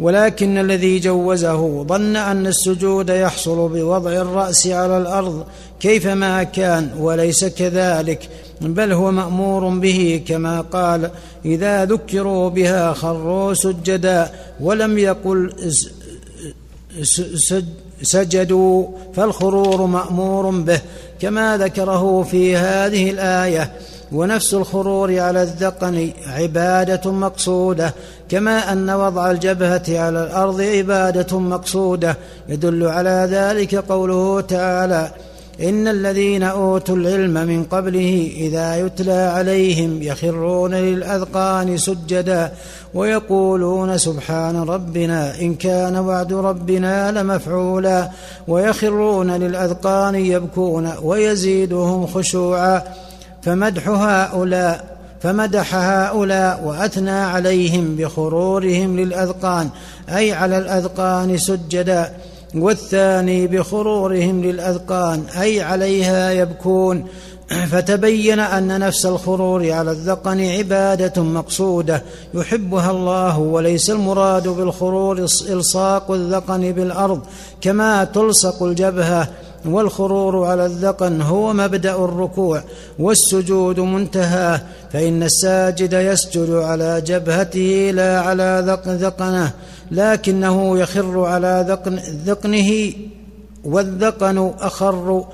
ولكن 0.00 0.58
الذي 0.58 0.98
جوزه 0.98 1.82
ظن 1.82 2.16
أن 2.16 2.46
السجود 2.46 3.08
يحصل 3.08 3.68
بوضع 3.68 4.10
الرأس 4.10 4.66
على 4.66 4.98
الأرض 4.98 5.44
كيفما 5.80 6.42
كان 6.42 6.90
وليس 6.98 7.44
كذلك 7.44 8.28
بل 8.60 8.92
هو 8.92 9.10
مأمور 9.10 9.68
به 9.68 10.22
كما 10.26 10.60
قال 10.60 11.10
إذا 11.44 11.84
ذكروا 11.84 12.48
بها 12.48 12.92
خروا 12.92 13.54
سجدا 13.54 14.30
ولم 14.60 14.98
يقل 14.98 15.52
سجدوا 18.02 18.86
فالخرور 19.14 19.86
مأمور 19.86 20.50
به 20.50 20.80
كما 21.20 21.56
ذكره 21.56 22.22
في 22.22 22.56
هذه 22.56 23.10
الآية 23.10 23.72
ونفس 24.12 24.54
الخرور 24.54 25.18
على 25.18 25.42
الذقن 25.42 26.10
عبادة 26.26 27.10
مقصودة 27.12 27.94
كما 28.28 28.72
أن 28.72 28.90
وضع 28.90 29.30
الجبهة 29.30 29.82
على 29.88 30.24
الأرض 30.24 30.60
عبادة 30.60 31.38
مقصودة. 31.38 32.16
يدل 32.48 32.86
على 32.86 33.28
ذلك 33.30 33.74
قوله 33.74 34.40
تعالى 34.40 35.10
إن 35.60 35.88
الذين 35.88 36.42
أوتوا 36.42 36.96
العلم 36.96 37.34
من 37.34 37.64
قبله 37.64 38.30
إذا 38.36 38.76
يتلى 38.76 39.12
عليهم 39.12 40.02
يخرون 40.02 40.74
للأذقان 40.74 41.78
سجدا 41.78 42.52
ويقولون 42.94 43.98
سبحان 43.98 44.56
ربنا 44.56 45.40
إن 45.40 45.54
كان 45.54 45.96
وعد 45.96 46.32
ربنا 46.32 47.12
لمفعولا 47.12 48.10
ويخرون 48.48 49.30
للأذقان 49.30 50.14
يبكون 50.14 50.92
ويزيدهم 51.02 52.06
خشوعا 52.06 52.82
فمدح 53.42 53.88
هؤلاء 53.88 54.92
فمدح 55.20 55.74
هؤلاء 55.74 56.64
وأثنى 56.64 57.10
عليهم 57.10 57.96
بخرورهم 57.96 59.00
للأذقان 59.00 59.68
أي 60.08 60.32
على 60.32 60.58
الأذقان 60.58 61.38
سجدا 61.38 62.12
والثاني 62.54 63.46
بخرورهم 63.46 64.42
للأذقان 64.42 65.24
أي 65.40 65.60
عليها 65.60 66.30
يبكون. 66.30 67.06
فتبين 67.72 68.40
أن 68.40 68.80
نفس 68.80 69.06
الخرور 69.06 69.70
على 69.70 69.90
الذقن 69.90 70.40
عبادة 70.40 71.22
مقصودة 71.22 72.02
يحبها 72.34 72.90
الله 72.90 73.38
وليس 73.38 73.90
المراد 73.90 74.48
بالخرور 74.48 75.18
إلصاق 75.48 76.10
الذقن 76.10 76.72
بالأرض 76.72 77.20
كما 77.60 78.04
تلصق 78.04 78.62
الجبهة. 78.62 79.28
والخرور 79.64 80.44
على 80.44 80.66
الذقن 80.66 81.20
هو 81.22 81.52
مبدأ 81.52 81.94
الركوع 81.94 82.62
والسجود 82.98 83.80
منتهاه 83.80 84.62
فإن 84.92 85.22
الساجد 85.22 85.92
يسجد 85.92 86.50
على 86.50 87.00
جبهته 87.00 87.90
لا 87.94 88.20
على 88.20 88.78
ذقنه 88.86 89.52
لكنه 89.90 90.78
يخر 90.78 91.24
على 91.24 91.64
ذقن 91.68 91.96
ذقنه 92.24 92.92
والذقن 93.64 94.52
اخر 94.60 95.24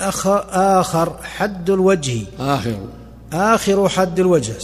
آخر 0.00 1.16
حد 1.22 1.70
الوجه. 1.70 2.22
آخر. 2.40 2.78
آخر 3.32 3.88
حد 3.88 4.20
الوجه 4.20 4.54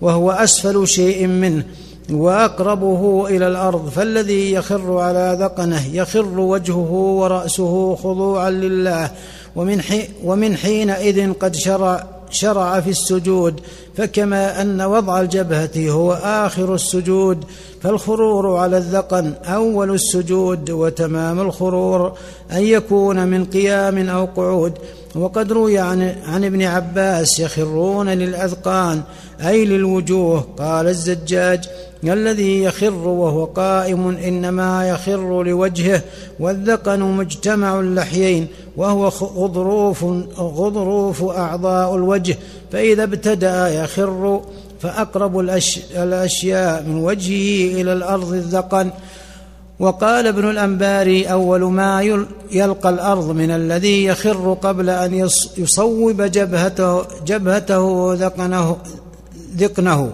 وهو 0.00 0.30
أسفل 0.30 0.88
شيء 0.88 1.26
منه. 1.26 1.64
وأقربه 2.10 3.26
إلى 3.28 3.48
الأرض 3.48 3.88
فالذي 3.88 4.52
يخر 4.52 4.98
على 4.98 5.36
ذقنه 5.40 5.96
يخر 5.96 6.40
وجهه 6.40 6.92
ورأسه 6.92 7.94
خضوعا 7.94 8.50
لله. 8.50 9.10
ومن, 9.56 9.82
ومن 10.24 10.56
حينئذ 10.56 11.32
قد 11.32 11.54
شرع 11.54 12.06
شرع 12.30 12.80
في 12.80 12.90
السجود. 12.90 13.60
فكما 13.96 14.62
أن 14.62 14.80
وضع 14.80 15.20
الجبهة 15.20 15.90
هو 15.90 16.12
آخر 16.12 16.74
السجود 16.74 17.44
فالخرور 17.82 18.56
على 18.56 18.78
الذقن 18.78 19.32
أول 19.44 19.94
السجود 19.94 20.70
وتمام 20.70 21.40
الخرور 21.40 22.12
أن 22.52 22.62
يكون 22.62 23.26
من 23.26 23.44
قيام 23.44 24.08
أو 24.08 24.24
قعود. 24.24 24.72
وقد 25.16 25.52
روي 25.52 25.78
عن, 25.78 26.14
عن 26.26 26.44
ابن 26.44 26.62
عباس 26.62 27.40
يخرون 27.40 28.08
للأذقان 28.08 29.02
أي 29.46 29.64
للوجوه. 29.64 30.46
قال 30.58 30.86
الزجاج 30.86 31.68
الذي 32.04 32.62
يخر 32.62 32.94
وهو 32.94 33.44
قائم 33.44 34.08
إنما 34.08 34.88
يخر 34.88 35.42
لوجهه 35.42 36.02
والذقن 36.40 37.00
مجتمع 37.00 37.80
اللحيين 37.80 38.46
وهو 38.76 39.08
غضروف 39.08 40.04
غضروف 40.38 41.24
أعضاء 41.24 41.96
الوجه. 41.96 42.36
فإذا 42.72 43.02
ابتدأ 43.04 43.68
يخر 43.68 44.40
فأقرب 44.80 45.38
الأشياء 45.96 46.82
من 46.82 47.04
وجهه 47.04 47.80
إلى 47.80 47.92
الأرض 47.92 48.32
الذقن. 48.32 48.90
وقال 49.78 50.26
ابن 50.26 50.50
الأنباري 50.50 51.24
أول 51.24 51.64
ما 51.64 52.02
يلقى 52.52 52.88
الأرض 52.88 53.30
من 53.30 53.50
الذي 53.50 54.04
يخر 54.04 54.52
قبل 54.62 54.90
أن 54.90 55.28
يصوب 55.58 56.22
جبهته 56.22 57.02
جبهته 57.26 58.14
ذقنه 58.14 58.76
ذقنه. 59.56 60.12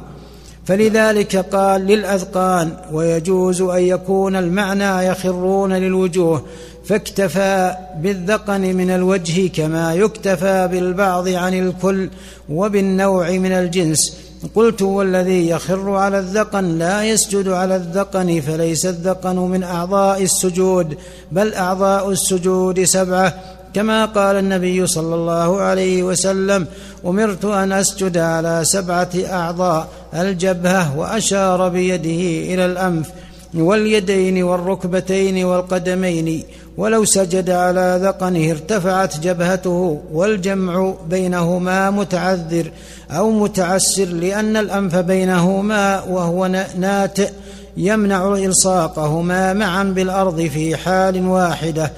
فلذلك 0.64 1.37
قال 1.37 1.81
للأذقان 1.81 2.73
ويجوز 2.93 3.62
أن 3.62 3.83
يكون 3.83 4.37
المعنى 4.37 5.07
يخرون 5.07 5.73
للوجوه 5.73 6.43
فاكتفى 6.85 7.76
بالذقن 8.02 8.61
من 8.61 8.90
الوجه 8.90 9.49
كما 9.49 9.95
يكتفى 9.95 10.69
بالبعض 10.73 11.29
عن 11.29 11.55
الكل 11.55 12.11
وبالنوع 12.49 13.31
من 13.31 13.52
الجنس. 13.52 14.30
قلت 14.54 14.82
والذي 14.82 15.49
يخر 15.49 15.90
على 15.90 16.18
الذقن 16.18 16.78
لا 16.78 17.04
يسجد 17.04 17.49
على 17.49 17.76
الذقن 17.76 18.40
فليس 18.40 18.87
الذقن 18.87 19.37
من 19.37 19.62
أعضاء 19.62 20.23
السجود 20.23 20.99
بل 21.32 21.54
أعضاء 21.54 22.11
السجود 22.11 22.85
سبعة. 22.85 23.35
كما 23.75 24.04
قال 24.04 24.37
النبي 24.37 24.87
صلى 24.87 25.14
الله 25.14 25.61
عليه 25.61 26.02
وسلم 26.02 26.66
أمرت 27.06 27.44
أن 27.44 27.73
أسجد 27.73 28.18
على 28.18 28.61
سبعة 28.64 29.11
أعضاء 29.16 29.88
الجبهة 30.14 30.99
وأشار 30.99 31.68
بيده 31.68 32.54
إلى 32.54 32.66
الأنف 32.66 33.11
واليدين 33.54 34.42
والركبتين 34.42 35.44
والقدمين. 35.44 36.42
ولو 36.77 37.05
سجد 37.05 37.50
على 37.50 37.99
ذقنه 38.03 38.50
ارتفعت 38.50 39.21
جبهته 39.21 40.00
والجمع 40.12 40.95
بينهما 41.09 41.91
متعذر 41.91 42.71
أو 43.11 43.31
متعسر 43.31 44.05
لأن 44.05 44.57
الأنف 44.57 44.97
بينهما 44.97 46.03
وهو 46.03 46.47
ناتئ 46.79 47.31
يمنع 47.77 48.35
إلصاقهما 48.35 49.53
معا 49.53 49.85
بالأرض 49.85 50.40
في 50.40 50.77
حال 50.77 51.27
واحدة 51.27 51.92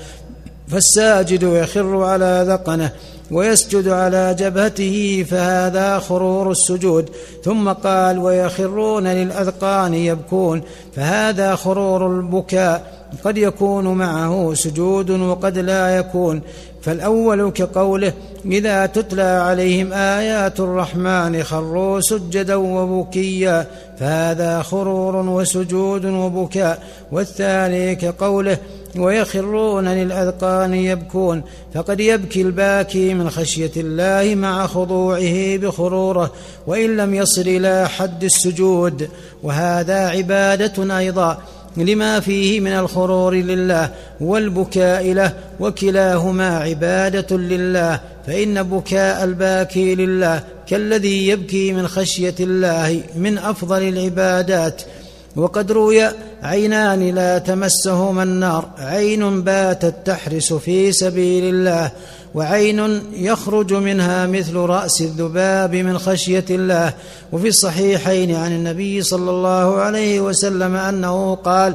فالساجد 0.68 1.42
يخر 1.42 2.04
على 2.04 2.44
ذقنه 2.48 2.92
ويسجد 3.30 3.88
على 3.88 4.36
جبهته 4.38 5.26
فهذا 5.30 5.98
خرور 5.98 6.50
السجود. 6.50 7.10
ثم 7.44 7.72
قال 7.72 8.18
ويخرون 8.18 9.06
للأذقان 9.06 9.94
يبكون 9.94 10.62
فهذا 10.96 11.54
خرور 11.54 12.06
البكاء. 12.06 13.01
قد 13.24 13.38
يكون 13.38 13.84
معه 13.84 14.54
سجود 14.54 15.10
وقد 15.10 15.58
لا 15.58 15.96
يكون. 15.96 16.40
فالأول 16.82 17.50
كقوله 17.50 18.12
إذا 18.46 18.86
تتلى 18.86 19.22
عليهم 19.22 19.92
آيات 19.92 20.60
الرحمن 20.60 21.42
خروا 21.42 22.00
سجدا 22.00 22.54
وبكيا 22.54 23.66
فهذا 24.00 24.62
خرور 24.62 25.16
وسجود 25.16 26.04
وبكاء. 26.04 26.82
والثاني 27.12 27.94
كقوله 27.94 28.58
ويخرون 28.96 29.88
للأذقان 29.88 30.74
يبكون 30.74 31.42
فقد 31.74 32.00
يبكي 32.00 32.42
الباكي 32.42 33.14
من 33.14 33.30
خشية 33.30 33.70
الله 33.76 34.34
مع 34.34 34.66
خضوعه 34.66 35.56
بخروره 35.56 36.32
وإن 36.66 36.96
لم 36.96 37.14
يصل 37.14 37.40
إلى 37.40 37.88
حد 37.88 38.24
السجود. 38.24 39.08
وهذا 39.42 40.08
عبادة 40.08 40.98
أيضا. 40.98 41.38
لما 41.76 42.20
فيه 42.20 42.60
من 42.60 42.72
الخرور 42.72 43.34
لله 43.34 43.90
والبكاء 44.20 45.12
له 45.12 45.32
وكلاهما 45.60 46.58
عبادة 46.58 47.36
لله 47.36 48.00
فإن 48.26 48.62
بكاء 48.62 49.24
الباكي 49.24 49.94
لله 49.94 50.42
كالذي 50.66 51.28
يبكي 51.28 51.72
من 51.72 51.88
خشية 51.88 52.34
الله 52.40 53.02
من 53.16 53.38
أفضل 53.38 53.82
العبادات. 53.88 54.82
وقد 55.36 55.72
روي 55.72 56.08
عينان 56.42 57.14
لا 57.14 57.38
تمسهما 57.38 58.22
النار 58.22 58.70
عين 58.78 59.42
باتت 59.42 59.94
تحرس 60.04 60.52
في 60.52 60.92
سبيل 60.92 61.54
الله. 61.54 61.90
وعين 62.34 63.02
يخرج 63.16 63.74
منها 63.74 64.26
مثل 64.26 64.56
رأس 64.56 65.00
الذباب 65.00 65.74
من 65.74 65.98
خشية 65.98 66.44
الله. 66.50 66.92
وفي 67.32 67.48
الصحيحين 67.48 68.34
عن 68.34 68.52
النبي 68.52 69.02
صلى 69.02 69.30
الله 69.30 69.80
عليه 69.80 70.20
وسلم 70.20 70.76
أنه 70.76 71.34
قال 71.34 71.74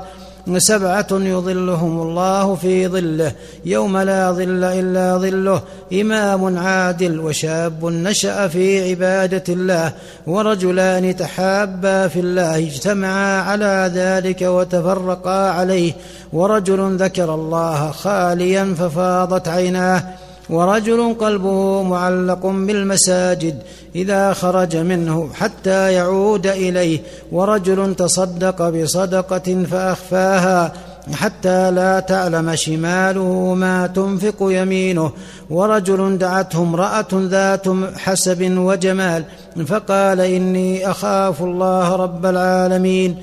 سبعة 0.58 1.08
يظلهم 1.12 2.02
الله 2.02 2.56
في 2.56 2.88
ظله 2.88 3.32
يوم 3.66 3.98
لا 3.98 4.32
ظل 4.32 4.64
إلا 4.64 5.18
ظله 5.18 5.62
إمام 5.94 6.58
عادل 6.58 7.20
وشاب 7.20 7.86
نشأ 7.86 8.48
في 8.48 8.90
عبادة 8.90 9.44
الله 9.50 9.94
ورجلان 10.28 11.16
تحابا 11.16 12.08
في 12.08 12.20
الله 12.20 12.58
اجتمعا 12.58 13.42
على 13.42 13.92
ذلك 13.96 14.42
وتفرقا 14.42 15.50
عليه 15.50 15.94
ورجل 16.34 16.96
ذكر 16.96 17.34
الله 17.34 17.92
خاليا 17.92 18.76
ففاضت 18.78 19.48
عيناه. 19.48 20.04
ورجل 20.50 21.14
قلبه 21.14 21.84
معلق 21.84 22.46
بالمساجد 22.46 23.60
إذا 23.96 24.34
خرج 24.34 24.78
منه 24.78 25.30
حتى 25.34 25.94
يعود 25.94 26.48
إليه 26.48 27.00
ورجل 27.32 27.96
تصدق 27.96 28.70
بصدقة 28.70 29.64
فأخفاها 29.72 30.74
حتى 31.14 31.72
لا 31.72 32.00
تعلم 32.00 32.56
شماله 32.56 33.54
ما 33.54 33.88
تنفق 33.88 34.36
يمينه 34.42 35.12
ورجل 35.50 36.18
دعته 36.18 36.62
امرأة 36.62 37.08
ذات 37.14 37.66
حسب 37.98 38.58
وجمال 38.58 39.24
فقال 39.68 40.20
إني 40.22 40.92
أخاف 40.92 41.44
الله 41.44 41.96
رب 41.96 42.26
العالمين. 42.26 43.16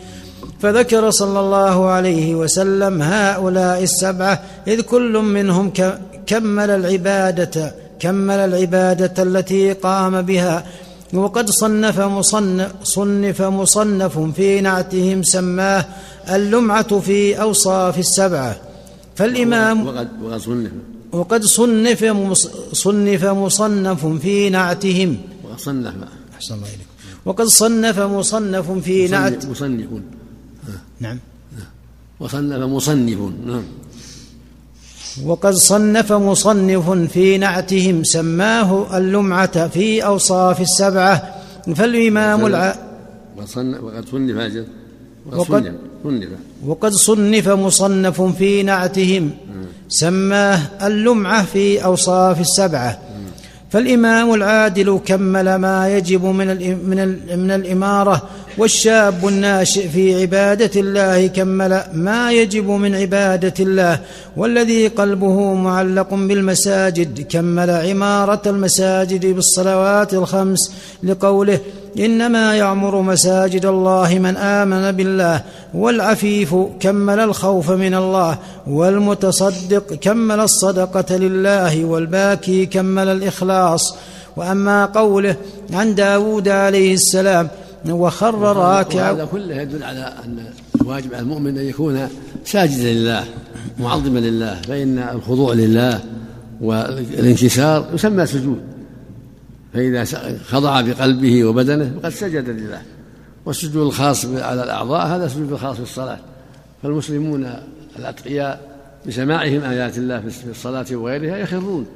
فذكر 0.60 1.10
صلى 1.10 1.40
الله 1.40 1.88
عليه 1.88 2.34
وسلم 2.34 3.02
هؤلاء 3.02 3.82
السبعة 3.82 4.42
إذ 4.68 4.80
كل 4.80 5.12
منهم 5.12 5.70
كمل 6.26 6.70
العبادة 6.70 7.74
كمل 8.00 8.38
العبادة 8.38 9.22
التي 9.22 9.72
قام 9.72 10.22
بها. 10.22 10.66
وقد 11.14 11.50
صنف 11.50 12.00
مصنف, 12.00 12.72
صنف 12.82 13.42
مصنف 13.42 14.18
في 14.18 14.60
نعتهم 14.60 15.22
سماه 15.22 15.84
اللمعة 16.30 16.98
في 17.00 17.40
أوصاف 17.40 17.98
السبعة. 17.98 18.56
فالإمام 19.16 19.86
وقد, 19.86 20.08
وقد 20.22 20.40
صنف. 20.40 20.70
وقد 21.12 21.44
صنف 21.44 22.04
صنف 22.72 23.24
مصنف 23.24 24.06
في 24.06 24.50
نعتهم. 24.50 25.16
وقد 25.44 25.58
صنف. 25.58 25.94
أحسن 26.34 26.54
الله 26.54 26.66
إليك. 26.66 26.86
وقد 27.24 27.46
صنف 27.46 27.98
مصنف 27.98 28.70
في 28.70 29.08
نعت 29.08 29.46
مصنف. 29.46 29.88
نعم. 31.00 31.18
وصنف 32.20 32.62
مصنف. 32.62 33.18
نعم. 33.46 33.62
وقد 35.22 35.54
صنف 35.54 36.12
مصنف 36.12 36.90
في 36.90 37.38
نعتهم 37.38 38.04
سماه 38.04 38.98
اللمعة 38.98 39.68
في 39.68 40.04
أوصاف 40.04 40.60
السبعة 40.60 41.34
فالإمام 41.74 42.46
الع... 42.46 42.74
وقد 43.36 43.48
صنف 43.48 43.82
وقد 45.26 45.62
وقد 46.66 46.92
صنف 46.92 47.48
مصنف 47.48 48.22
في 48.22 48.62
نعتهم 48.62 49.30
سماه 49.88 50.60
اللمعة 50.82 51.44
في 51.44 51.84
أوصاف 51.84 52.40
السبعة. 52.40 52.98
فالإمام 53.70 54.34
العادل 54.34 55.00
كمل 55.06 55.54
ما 55.56 55.96
يجب 55.96 56.24
من 56.24 56.46
من 56.88 56.98
من 57.38 57.50
الإمارة 57.50 58.22
والشاب 58.58 59.28
الناشئ 59.28 59.88
في 59.88 60.20
عبادة 60.20 60.80
الله 60.80 61.26
كمل 61.26 61.82
ما 61.92 62.32
يجب 62.32 62.68
من 62.68 62.94
عبادة 62.94 63.54
الله 63.60 64.00
والذي 64.36 64.88
قلبه 64.88 65.54
معلق 65.54 66.14
بالمساجد 66.14 67.26
كمل 67.28 67.70
عمارة 67.70 68.42
المساجد 68.46 69.26
بالصلوات 69.26 70.14
الخمس 70.14 70.72
لقوله 71.02 71.58
إنما 71.98 72.56
يعمر 72.56 73.00
مساجد 73.00 73.66
الله 73.66 74.18
من 74.18 74.36
آمن 74.36 74.92
بالله 74.92 75.42
والعفيف 75.74 76.54
كمل 76.80 77.20
الخوف 77.20 77.70
من 77.70 77.94
الله 77.94 78.38
والمتصدق 78.66 79.94
كمل 79.94 80.40
الصدقة 80.40 81.16
لله 81.16 81.84
والباكي 81.84 82.66
كمل 82.66 83.08
الإخلاص. 83.08 83.96
وأما 84.36 84.86
قوله 84.86 85.36
عن 85.72 85.94
داود 85.94 86.48
عليه 86.48 86.94
السلام 86.94 87.48
وخر 87.90 88.38
راكعا 88.56 89.12
هذا 89.12 89.24
كله 89.24 89.60
يدل 89.60 89.82
على 89.82 90.14
أن 90.24 90.44
الواجب 90.80 91.14
على 91.14 91.22
المؤمن 91.22 91.58
أن 91.58 91.64
يكون 91.64 92.08
ساجدا 92.44 92.92
لله 92.92 93.24
معظما 93.78 94.18
لله 94.18 94.54
فإن 94.54 94.98
الخضوع 94.98 95.52
لله 95.52 96.00
والانكسار 96.60 97.90
يسمى 97.94 98.26
سجود. 98.26 98.60
فإذا 99.74 100.04
خضع 100.44 100.80
بقلبه 100.80 101.44
وبدنه 101.44 101.92
فقد 102.02 102.08
سجد 102.08 102.48
لله. 102.48 102.82
والسجود 103.46 103.86
الخاص 103.86 104.26
على 104.26 104.64
الأعضاء 104.64 105.06
هذا 105.06 105.28
سجود 105.28 105.52
الخاص 105.52 105.76
في 105.76 105.82
الصلاة. 105.82 106.18
فالمسلمون 106.82 107.50
الأتقياء 107.98 108.60
بسماعهم 109.06 109.62
آيات 109.62 109.98
الله 109.98 110.20
في 110.20 110.50
الصلاة 110.50 110.86
وغيرها 110.92 111.36
يخرون 111.36 111.86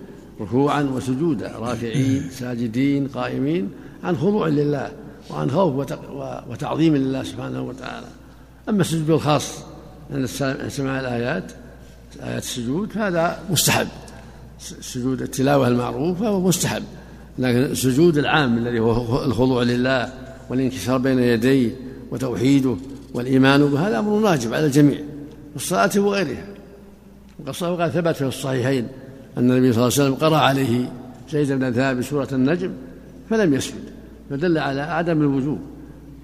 ركوعا 0.41 0.83
وسجودا 0.83 1.53
راكعين 1.59 2.23
ساجدين 2.39 3.09
قائمين 3.09 3.71
عن 4.05 4.17
خضوع 4.17 4.49
لله. 4.49 4.91
وعن 5.31 5.51
خوف 5.51 5.93
وتعظيم 6.51 6.97
لله 6.97 7.23
سبحانه 7.23 7.63
وتعالى. 7.63 8.07
أما 8.69 8.81
السجود 8.81 9.11
الخاص 9.11 9.59
عند 10.11 10.27
سماع 10.69 11.01
الآيات 11.01 11.53
آيات 12.23 12.43
السجود 12.43 12.93
فهذا 12.93 13.39
مستحب. 13.51 13.89
سجود 14.81 15.23
التلاوة 15.23 15.69
المعروف 15.69 16.21
فهو 16.21 16.41
مستحب. 16.41 16.83
لكن 17.39 17.59
السجود 17.59 18.19
العام 18.19 18.59
الذي 18.59 18.81
هو 18.81 19.25
الخضوع 19.25 19.63
لله 19.63 20.13
والانكسار 20.51 20.99
بين 20.99 21.19
يديه 21.19 21.71
وتوحيده 22.11 22.77
والإيمان 23.15 23.67
به 23.67 23.89
هذا 23.89 23.99
أمر 23.99 24.13
واجب 24.13 24.55
على 24.55 24.67
الجميع 24.67 24.99
في 25.51 25.57
الصلاة 25.57 25.91
وغيرها. 25.97 26.45
وقد 27.47 27.89
ثبت 27.89 28.17
في 28.17 28.25
الصحيحين 28.25 28.89
أن 29.39 29.51
النبي 29.51 29.73
صلى 29.73 29.83
الله 29.83 29.95
عليه 29.99 30.05
وسلم 30.05 30.15
قرأ 30.15 30.37
عليه 30.37 30.93
زيد 31.31 31.53
بن 31.53 31.73
ثابت 31.73 32.05
سورة 32.05 32.29
النجم 32.33 32.73
فلم 33.31 33.55
يسجد. 33.55 33.85
فدل 34.31 34.59
على 34.59 34.81
عدم 34.81 35.21
الوجوب. 35.21 35.59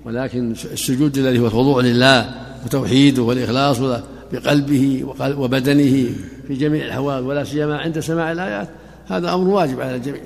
ولكن 0.04 0.52
السجود 0.72 1.18
الذي 1.18 1.38
هو 1.38 1.46
الخضوع 1.46 1.82
لله 1.82 2.30
وتوحيده 2.66 3.22
والإخلاص 3.22 4.00
بقلبه 4.32 5.04
وبدنه 5.20 6.06
في 6.48 6.54
جميع 6.54 6.84
الأحوال 6.84 7.26
ولا 7.26 7.44
سيما 7.44 7.78
عند 7.78 8.00
سماع 8.00 8.32
الآيات. 8.32 8.68
هذا 9.06 9.34
أمر 9.34 9.48
واجب 9.48 9.80
على 9.80 9.96
الجميع. 9.96 10.22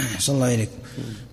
أحسن 0.00 0.34
الله 0.34 0.54
إليكم 0.54 0.72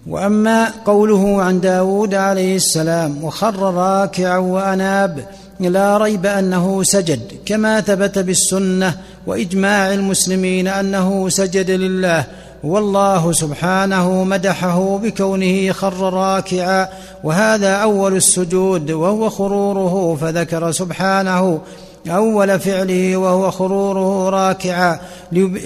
وأما 0.08 0.70
قوله 0.70 1.42
عن 1.42 1.62
داود 1.62 2.14
عليه 2.14 2.56
السلام 2.56 3.24
وخر 3.24 3.60
راكعا 3.60 4.38
وأناب 4.38 5.28
لا 5.60 5.98
ريب 5.98 6.26
أنه 6.26 6.84
سجد 6.84 7.22
كما 7.46 7.82
ثبت 7.82 8.20
بالسنة 8.20 8.98
وإجماع 9.28 9.94
المسلمين 9.94 10.68
أنه 10.68 11.30
سجد 11.30 11.72
لله. 11.72 12.26
والله 12.66 13.32
سبحانه 13.32 14.24
مدحه 14.24 14.98
بكونه 14.98 15.72
خر 15.72 16.14
راكعا 16.14 16.88
وهذا 17.24 17.76
أول 17.76 18.16
السجود 18.16 18.92
وهو 18.92 19.30
خروره 19.30 20.16
فذكر 20.16 20.72
سبحانه 20.72 21.62
أول 22.08 22.60
فعله 22.60 23.18
وهو 23.18 23.52
خروره 23.52 24.30
راكعا 24.30 25.00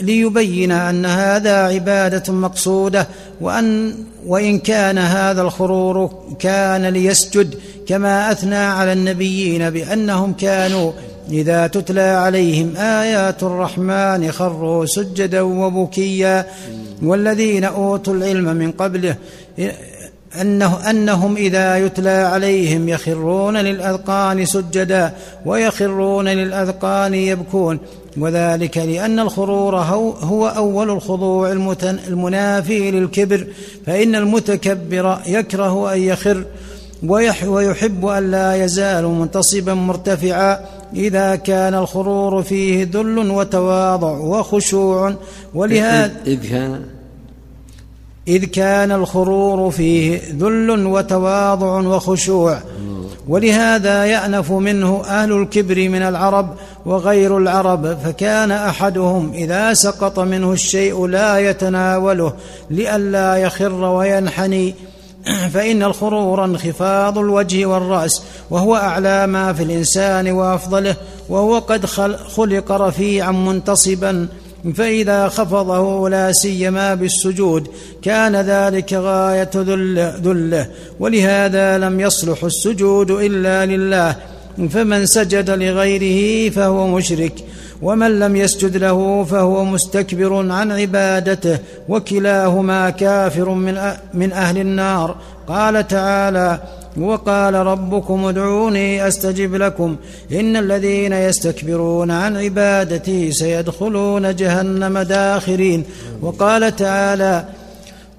ليبين 0.02 0.72
أن 0.72 1.06
هذا 1.06 1.58
عبادة 1.58 2.34
مقصودة 2.34 3.08
وان 3.42 3.96
وإن 4.26 4.60
كان 4.60 4.98
هذا 4.98 5.42
الخرور 5.42 6.12
كان 6.40 6.86
ليسجد 6.86 7.56
كما 7.88 8.32
أثنى 8.32 8.56
على 8.56 8.94
النبيين 8.94 9.70
بأنهم 9.70 10.34
كانوا 10.34 10.92
إذا 11.30 11.68
تتلى 11.68 12.02
عليهم 12.02 12.76
آيات 12.78 13.44
الرحمن 13.44 14.32
خروا 14.32 14.86
سجدا 14.86 15.42
وبكيا. 15.42 16.46
والذين 17.04 17.64
أوتوا 17.64 18.14
العلم 18.14 18.56
من 18.56 18.72
قبله 18.72 19.16
أنه 20.42 20.90
أنهم 20.90 21.36
إذا 21.36 21.78
يتلى 21.78 22.10
عليهم 22.10 22.90
يخرون 22.90 23.58
للأذقان 23.58 24.46
سجدا 24.46 25.14
ويخرون 25.46 26.28
للأذقان 26.28 27.14
يبكون. 27.14 27.80
وذلك 28.18 28.78
لأن 28.78 29.20
الخرور 29.20 29.76
هو 30.22 30.48
أول 30.48 30.90
الخضوع 30.90 31.52
المنافي 32.08 32.92
للكبر. 32.92 33.48
فإن 33.86 34.16
المتكبر 34.16 35.20
يكره 35.28 35.94
أن 35.94 36.00
يخر 36.00 36.44
ويحب 37.46 38.06
أن 38.06 38.32
لا 38.32 38.56
يزال 38.64 39.06
منتصبا 39.08 39.74
مرتفعا. 39.74 40.60
إذا 40.96 41.36
كان 41.36 41.74
الخرور 41.74 42.44
فيه 42.44 42.90
ذل 42.94 43.32
وتواضع 43.32 44.18
وخشوع 44.18 45.16
ولهذا 45.54 46.12
إذ 46.28 46.50
كان 46.50 46.86
إذ 48.28 48.46
كان 48.46 48.92
الخرور 48.92 49.72
فيه 49.72 50.22
ذل 50.40 50.86
وتواضع 50.86 51.80
وخشوع. 51.80 52.60
ولهذا 53.28 54.06
يأنف 54.06 54.52
منه 54.52 55.02
أهل 55.06 55.32
الكبر 55.32 55.90
من 55.90 56.02
العرب 56.02 56.56
وغير 56.86 57.38
العرب 57.38 57.98
فكان 58.04 58.52
أحدهم 58.52 59.32
إذا 59.34 59.74
سقط 59.74 60.20
منه 60.20 60.52
الشيء 60.52 61.06
لا 61.06 61.40
يتناوله 61.50 62.34
لئلا 62.70 63.36
يخر 63.36 63.84
وينحني. 63.84 64.76
فإن 65.54 65.84
الخرور 65.84 66.46
انخفاض 66.46 67.18
الوجه 67.18 67.66
والرأس 67.66 68.24
وهو 68.50 68.76
أعلى 68.76 69.28
ما 69.28 69.54
في 69.54 69.64
الإنسان 69.64 70.32
وأفضله 70.32 70.96
وهو 71.30 71.60
قد 71.60 71.86
خلق 72.36 72.72
رفيعا 72.72 73.32
منتصبا 73.32 74.28
فإذا 74.76 75.28
خفضه 75.28 76.10
لا 76.10 76.32
سيما 76.32 76.96
بالسجود 76.96 77.68
كان 78.02 78.36
ذلك 78.36 78.94
غاية 78.94 79.50
ذل 79.56 80.14
ذله 80.24 80.68
ولهذا 81.00 81.78
لم 81.78 82.00
يصلح 82.00 82.44
السجود 82.44 83.12
إلا 83.12 83.66
لله. 83.66 84.16
فمن 84.68 85.06
سجد 85.06 85.50
لغيره 85.50 86.50
فهو 86.50 86.88
مشرك 86.88 87.34
ومن 87.82 88.20
لم 88.20 88.36
يسجد 88.36 88.78
له 88.78 89.24
فهو 89.24 89.66
مستكبر 89.66 90.52
عن 90.52 90.72
عبادته 90.72 91.58
وكلاهما 91.90 92.90
كافر 92.90 93.50
من 93.50 93.92
من 94.14 94.32
أهل 94.32 94.58
النار. 94.58 95.16
قال 95.48 95.88
تعالى 95.88 96.60
وقال 96.98 97.54
ربكم 97.54 98.26
ادعوني 98.26 99.08
أستجب 99.08 99.56
لكم 99.56 99.96
إن 100.32 100.58
الذين 100.58 101.14
يستكبرون 101.14 102.12
عن 102.12 102.38
عبادتي 102.38 103.32
سيدخلون 103.32 104.36
جهنم 104.36 105.00
داخرين. 105.00 105.84
وقال 106.22 106.76
تعالى 106.76 107.46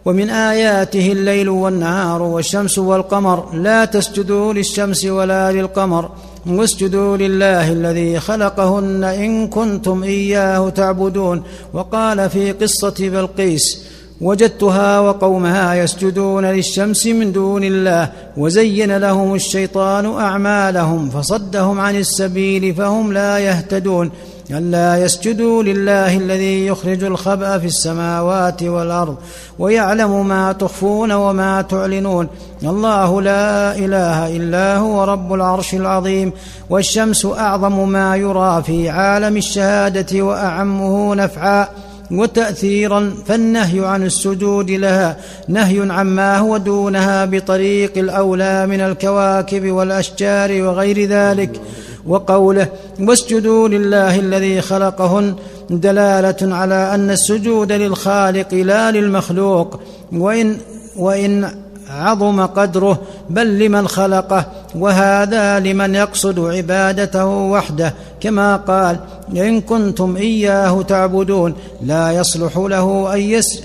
ومن 0.05 0.31
آياته 0.31 1.13
الليل 1.13 1.49
والنهار 1.49 2.23
والشمس 2.23 2.79
والقمر 2.79 3.55
لا 3.55 3.85
تسجدوا 3.85 4.53
للشمس 4.53 5.05
ولا 5.05 5.53
للقمر. 5.53 6.11
واسجدوا 6.47 7.17
لله 7.17 7.73
الذي 7.73 8.21
خلقهن 8.21 9.05
إن 9.05 9.49
كنتم 9.49 10.03
إياه 10.03 10.69
تعبدون. 10.69 11.43
وقال 11.73 12.31
في 12.31 12.53
قصة 12.53 12.95
بلقيس 12.99 13.90
وجدتها 14.21 15.01
وقومها 15.01 15.75
يسجدون 15.75 16.45
للشمس 16.45 17.07
من 17.07 17.33
دون 17.33 17.65
الله 17.65 18.09
وزين 18.37 18.97
لهم 18.97 19.35
الشيطان 19.35 20.07
أعمالهم 20.07 21.11
فصدهم 21.11 21.81
عن 21.81 21.97
السبيل 21.97 22.75
فهم 22.75 23.13
لا 23.13 23.39
يهتدون. 23.39 24.11
ألا 24.51 25.05
يسجدوا 25.05 25.63
لله 25.63 26.17
الذي 26.17 26.67
يخرج 26.67 27.05
الخبأ 27.05 27.59
في 27.59 27.67
السماوات 27.67 28.63
والأرض 28.63 29.17
ويعلم 29.59 30.27
ما 30.27 30.53
تخفون 30.53 31.13
وما 31.13 31.63
تعلنون. 31.63 32.29
الله 32.63 33.23
لا 33.23 33.75
إله 33.75 34.37
إلا 34.37 34.77
هو 34.77 35.05
رب 35.05 35.33
العرش 35.33 35.75
العظيم 35.75 36.33
والشمس 36.71 37.27
أعظم 37.27 37.89
ما 37.89 38.17
يرى 38.17 38.63
في 38.67 38.89
عالم 38.89 39.37
الشهادة 39.37 40.23
وأعمه 40.23 41.15
نفعا. 41.15 41.69
وتاثيرا 42.11 43.15
فالنهي 43.27 43.87
عن 43.87 44.03
السجود 44.03 44.71
لها 44.71 45.17
نهي 45.49 45.93
عما 45.93 46.39
هو 46.39 46.57
دونها 46.57 47.25
بطريق 47.25 47.99
الأولى 47.99 48.67
من 48.67 48.81
الكواكب 48.81 49.71
والأشجار 49.71 50.63
وغير 50.63 51.09
ذلك. 51.09 51.61
وقوله 52.07 52.69
واسجدوا 53.01 53.69
لله 53.69 54.19
الذي 54.19 54.61
خلقهن 54.61 55.35
دلالة 55.71 56.55
على 56.55 56.95
أن 56.95 57.11
السجود 57.11 57.73
للخالق 57.73 58.55
لا 58.55 58.91
للمخلوق. 58.91 59.81
وإن 60.13 60.57
وإن 60.97 61.51
عظم 61.91 62.47
قدره 62.47 62.99
بل 63.31 63.59
لمن 63.59 63.89
خلقه. 63.89 64.47
وهذا 64.75 65.59
لمن 65.59 65.95
يقصد 65.95 66.39
عبادته 66.39 67.27
وحده 67.27 67.95
كما 68.21 68.57
قال 68.57 69.01
إن 69.37 69.61
كنتم 69.61 70.17
إياه 70.17 70.83
تعبدون 70.83 71.55
لا 71.83 72.13
يصلح 72.13 72.57
له 72.57 73.15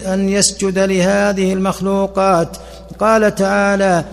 أن 0.05 0.29
يسجد 0.29 0.79
لهذه 0.79 1.53
المخلوقات. 1.53 2.57
قال 2.99 3.35
تعالى 3.35 4.03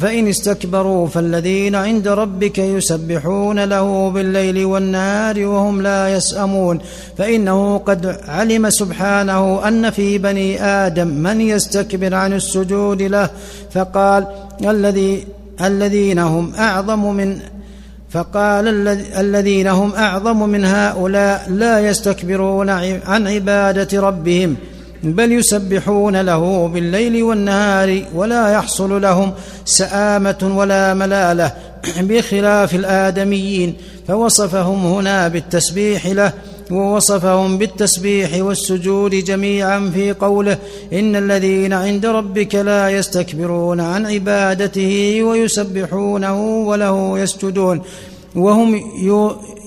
فإن 0.00 0.28
استكبروا 0.28 1.06
فالذين 1.06 1.74
عند 1.74 2.08
ربك 2.08 2.58
يسبحون 2.58 3.64
له 3.64 4.10
بالليل 4.10 4.64
والنهار 4.64 5.46
وهم 5.46 5.82
لا 5.82 6.08
يسأمون 6.14 6.80
فإنه 7.18 7.78
قد 7.78 8.20
علم 8.28 8.70
سبحانه 8.70 9.68
أن 9.68 9.90
في 9.90 10.18
بني 10.18 10.64
آدم 10.64 11.06
من 11.08 11.40
يستكبر 11.40 12.14
عن 12.14 12.32
السجود 12.32 13.02
له. 13.02 13.30
فقال 13.70 14.26
الذي 14.60 15.26
الذين 15.62 16.18
هم 16.18 16.54
أعظم 16.54 17.14
من 17.14 17.38
فقال 18.10 18.88
الذين 19.18 19.66
هم 19.66 19.92
أعظم 19.92 20.48
من 20.48 20.64
هؤلاء 20.64 21.50
لا 21.50 21.80
يستكبرون 21.80 22.70
عن 23.06 23.26
عبادة 23.26 24.00
ربهم 24.00 24.56
بل 25.02 25.32
يسبحون 25.32 26.20
له 26.20 26.68
بالليل 26.68 27.22
والنهار 27.22 28.02
ولا 28.14 28.52
يحصل 28.52 29.02
لهم 29.02 29.32
سآمة 29.64 30.52
ولا 30.56 30.94
ملالة 30.94 31.52
بخلاف 32.08 32.74
الآدميين 32.74 33.74
فوصفهم 34.08 34.86
هنا 34.86 35.28
بالتسبيح 35.28 36.06
له 36.06 36.32
ووصفهم 36.72 37.58
بالتسبيح 37.58 38.44
والسجود 38.44 39.10
جميعا 39.10 39.90
في 39.94 40.12
قوله 40.12 40.58
إن 40.92 41.16
الذين 41.16 41.72
عند 41.72 42.06
ربك 42.06 42.54
لا 42.54 42.90
يستكبرون 42.90 43.80
عن 43.80 44.06
عبادته 44.06 45.22
ويسبحونه 45.22 46.66
وله 46.66 47.18
يسجدون 47.18 47.82
وهم 48.36 48.80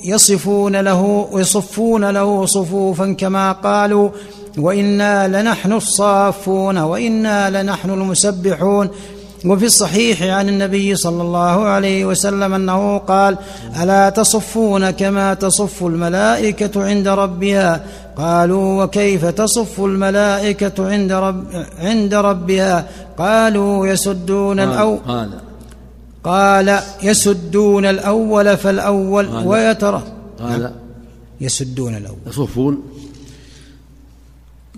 يصفون 0.05 0.75
له 0.75 1.29
يصفون 1.33 2.09
له 2.09 2.45
صفوفا 2.45 3.13
كما 3.13 3.51
قالوا 3.51 4.09
وإنا 4.57 5.27
لنحن 5.27 5.73
الصافون 5.73 6.77
وإنا 6.77 7.61
لنحن 7.61 7.89
المسبحون 7.89 8.89
وفي 9.45 9.65
الصحيح 9.65 10.23
عن 10.23 10.49
النبي 10.49 10.95
صلى 10.95 11.21
الله 11.21 11.65
عليه 11.65 12.05
وسلم 12.05 12.53
أنه 12.53 12.97
قال 12.97 13.37
ألا 13.81 14.09
تصفون 14.09 14.89
كما 14.89 15.33
تصف 15.33 15.83
الملائكة 15.83 16.85
عند 16.85 17.07
ربها؟ 17.07 17.85
قالوا 18.17 18.83
وكيف 18.83 19.25
تصف 19.25 19.79
الملائكة 19.79 20.91
عند 20.91 21.11
رب 21.11 21.43
عند 21.79 22.13
ربها؟ 22.13 22.87
قالوا 23.17 23.87
يسدون 23.87 24.59
الأول 24.59 24.99
قال. 25.07 25.29
قال 26.23 26.79
يسدون 27.03 27.85
الأول 27.85 28.57
فالأول 28.57 29.27
ويترى 29.45 30.03
قال. 30.39 30.71
يسدون 31.41 31.95
الأول. 31.95 32.17
يصفون. 32.27 32.81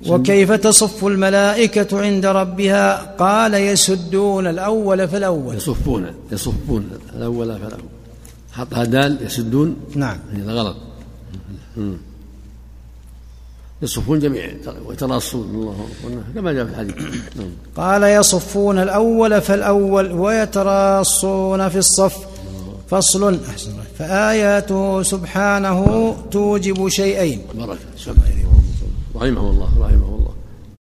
وكيف 0.07 0.51
تصف 0.51 1.05
الملائكة 1.05 2.01
عند 2.01 2.25
ربها؟ 2.25 3.15
قال 3.19 3.53
يسدون 3.53 4.47
الأول 4.47 5.07
فالأول 5.07 5.55
يصفون 5.55 6.13
يصفون 6.31 6.89
الأول 7.15 7.59
فالأول 7.59 7.83
حطها 8.53 8.83
دال 8.83 9.17
يسدون. 9.21 9.75
نعم. 9.95 10.17
هذا 10.33 10.51
غلط. 10.51 10.75
يصفون 13.81 14.19
جميعا. 14.19 14.51
ويتراصون 14.85 15.49
الله 15.49 15.75
كما 16.35 16.53
جاء 16.53 16.65
في 16.65 16.71
الحديث. 16.71 16.95
نعم. 17.35 17.49
قال 17.75 18.03
يصفون 18.03 18.79
الأول 18.79 19.41
فالأول 19.41 20.11
ويتراصون 20.11 21.69
في 21.69 21.77
الصف. 21.77 22.17
فصل 22.87 23.39
أحسن 23.49 23.71
فآياته 23.99 25.03
سبحانه 25.03 26.15
توجب 26.31 26.87
شيئين. 26.89 27.41
بركة. 27.55 27.77
رحمه 29.17 29.49
الله 29.49 29.69
رحمه 29.79 30.05
الله. 30.05 30.16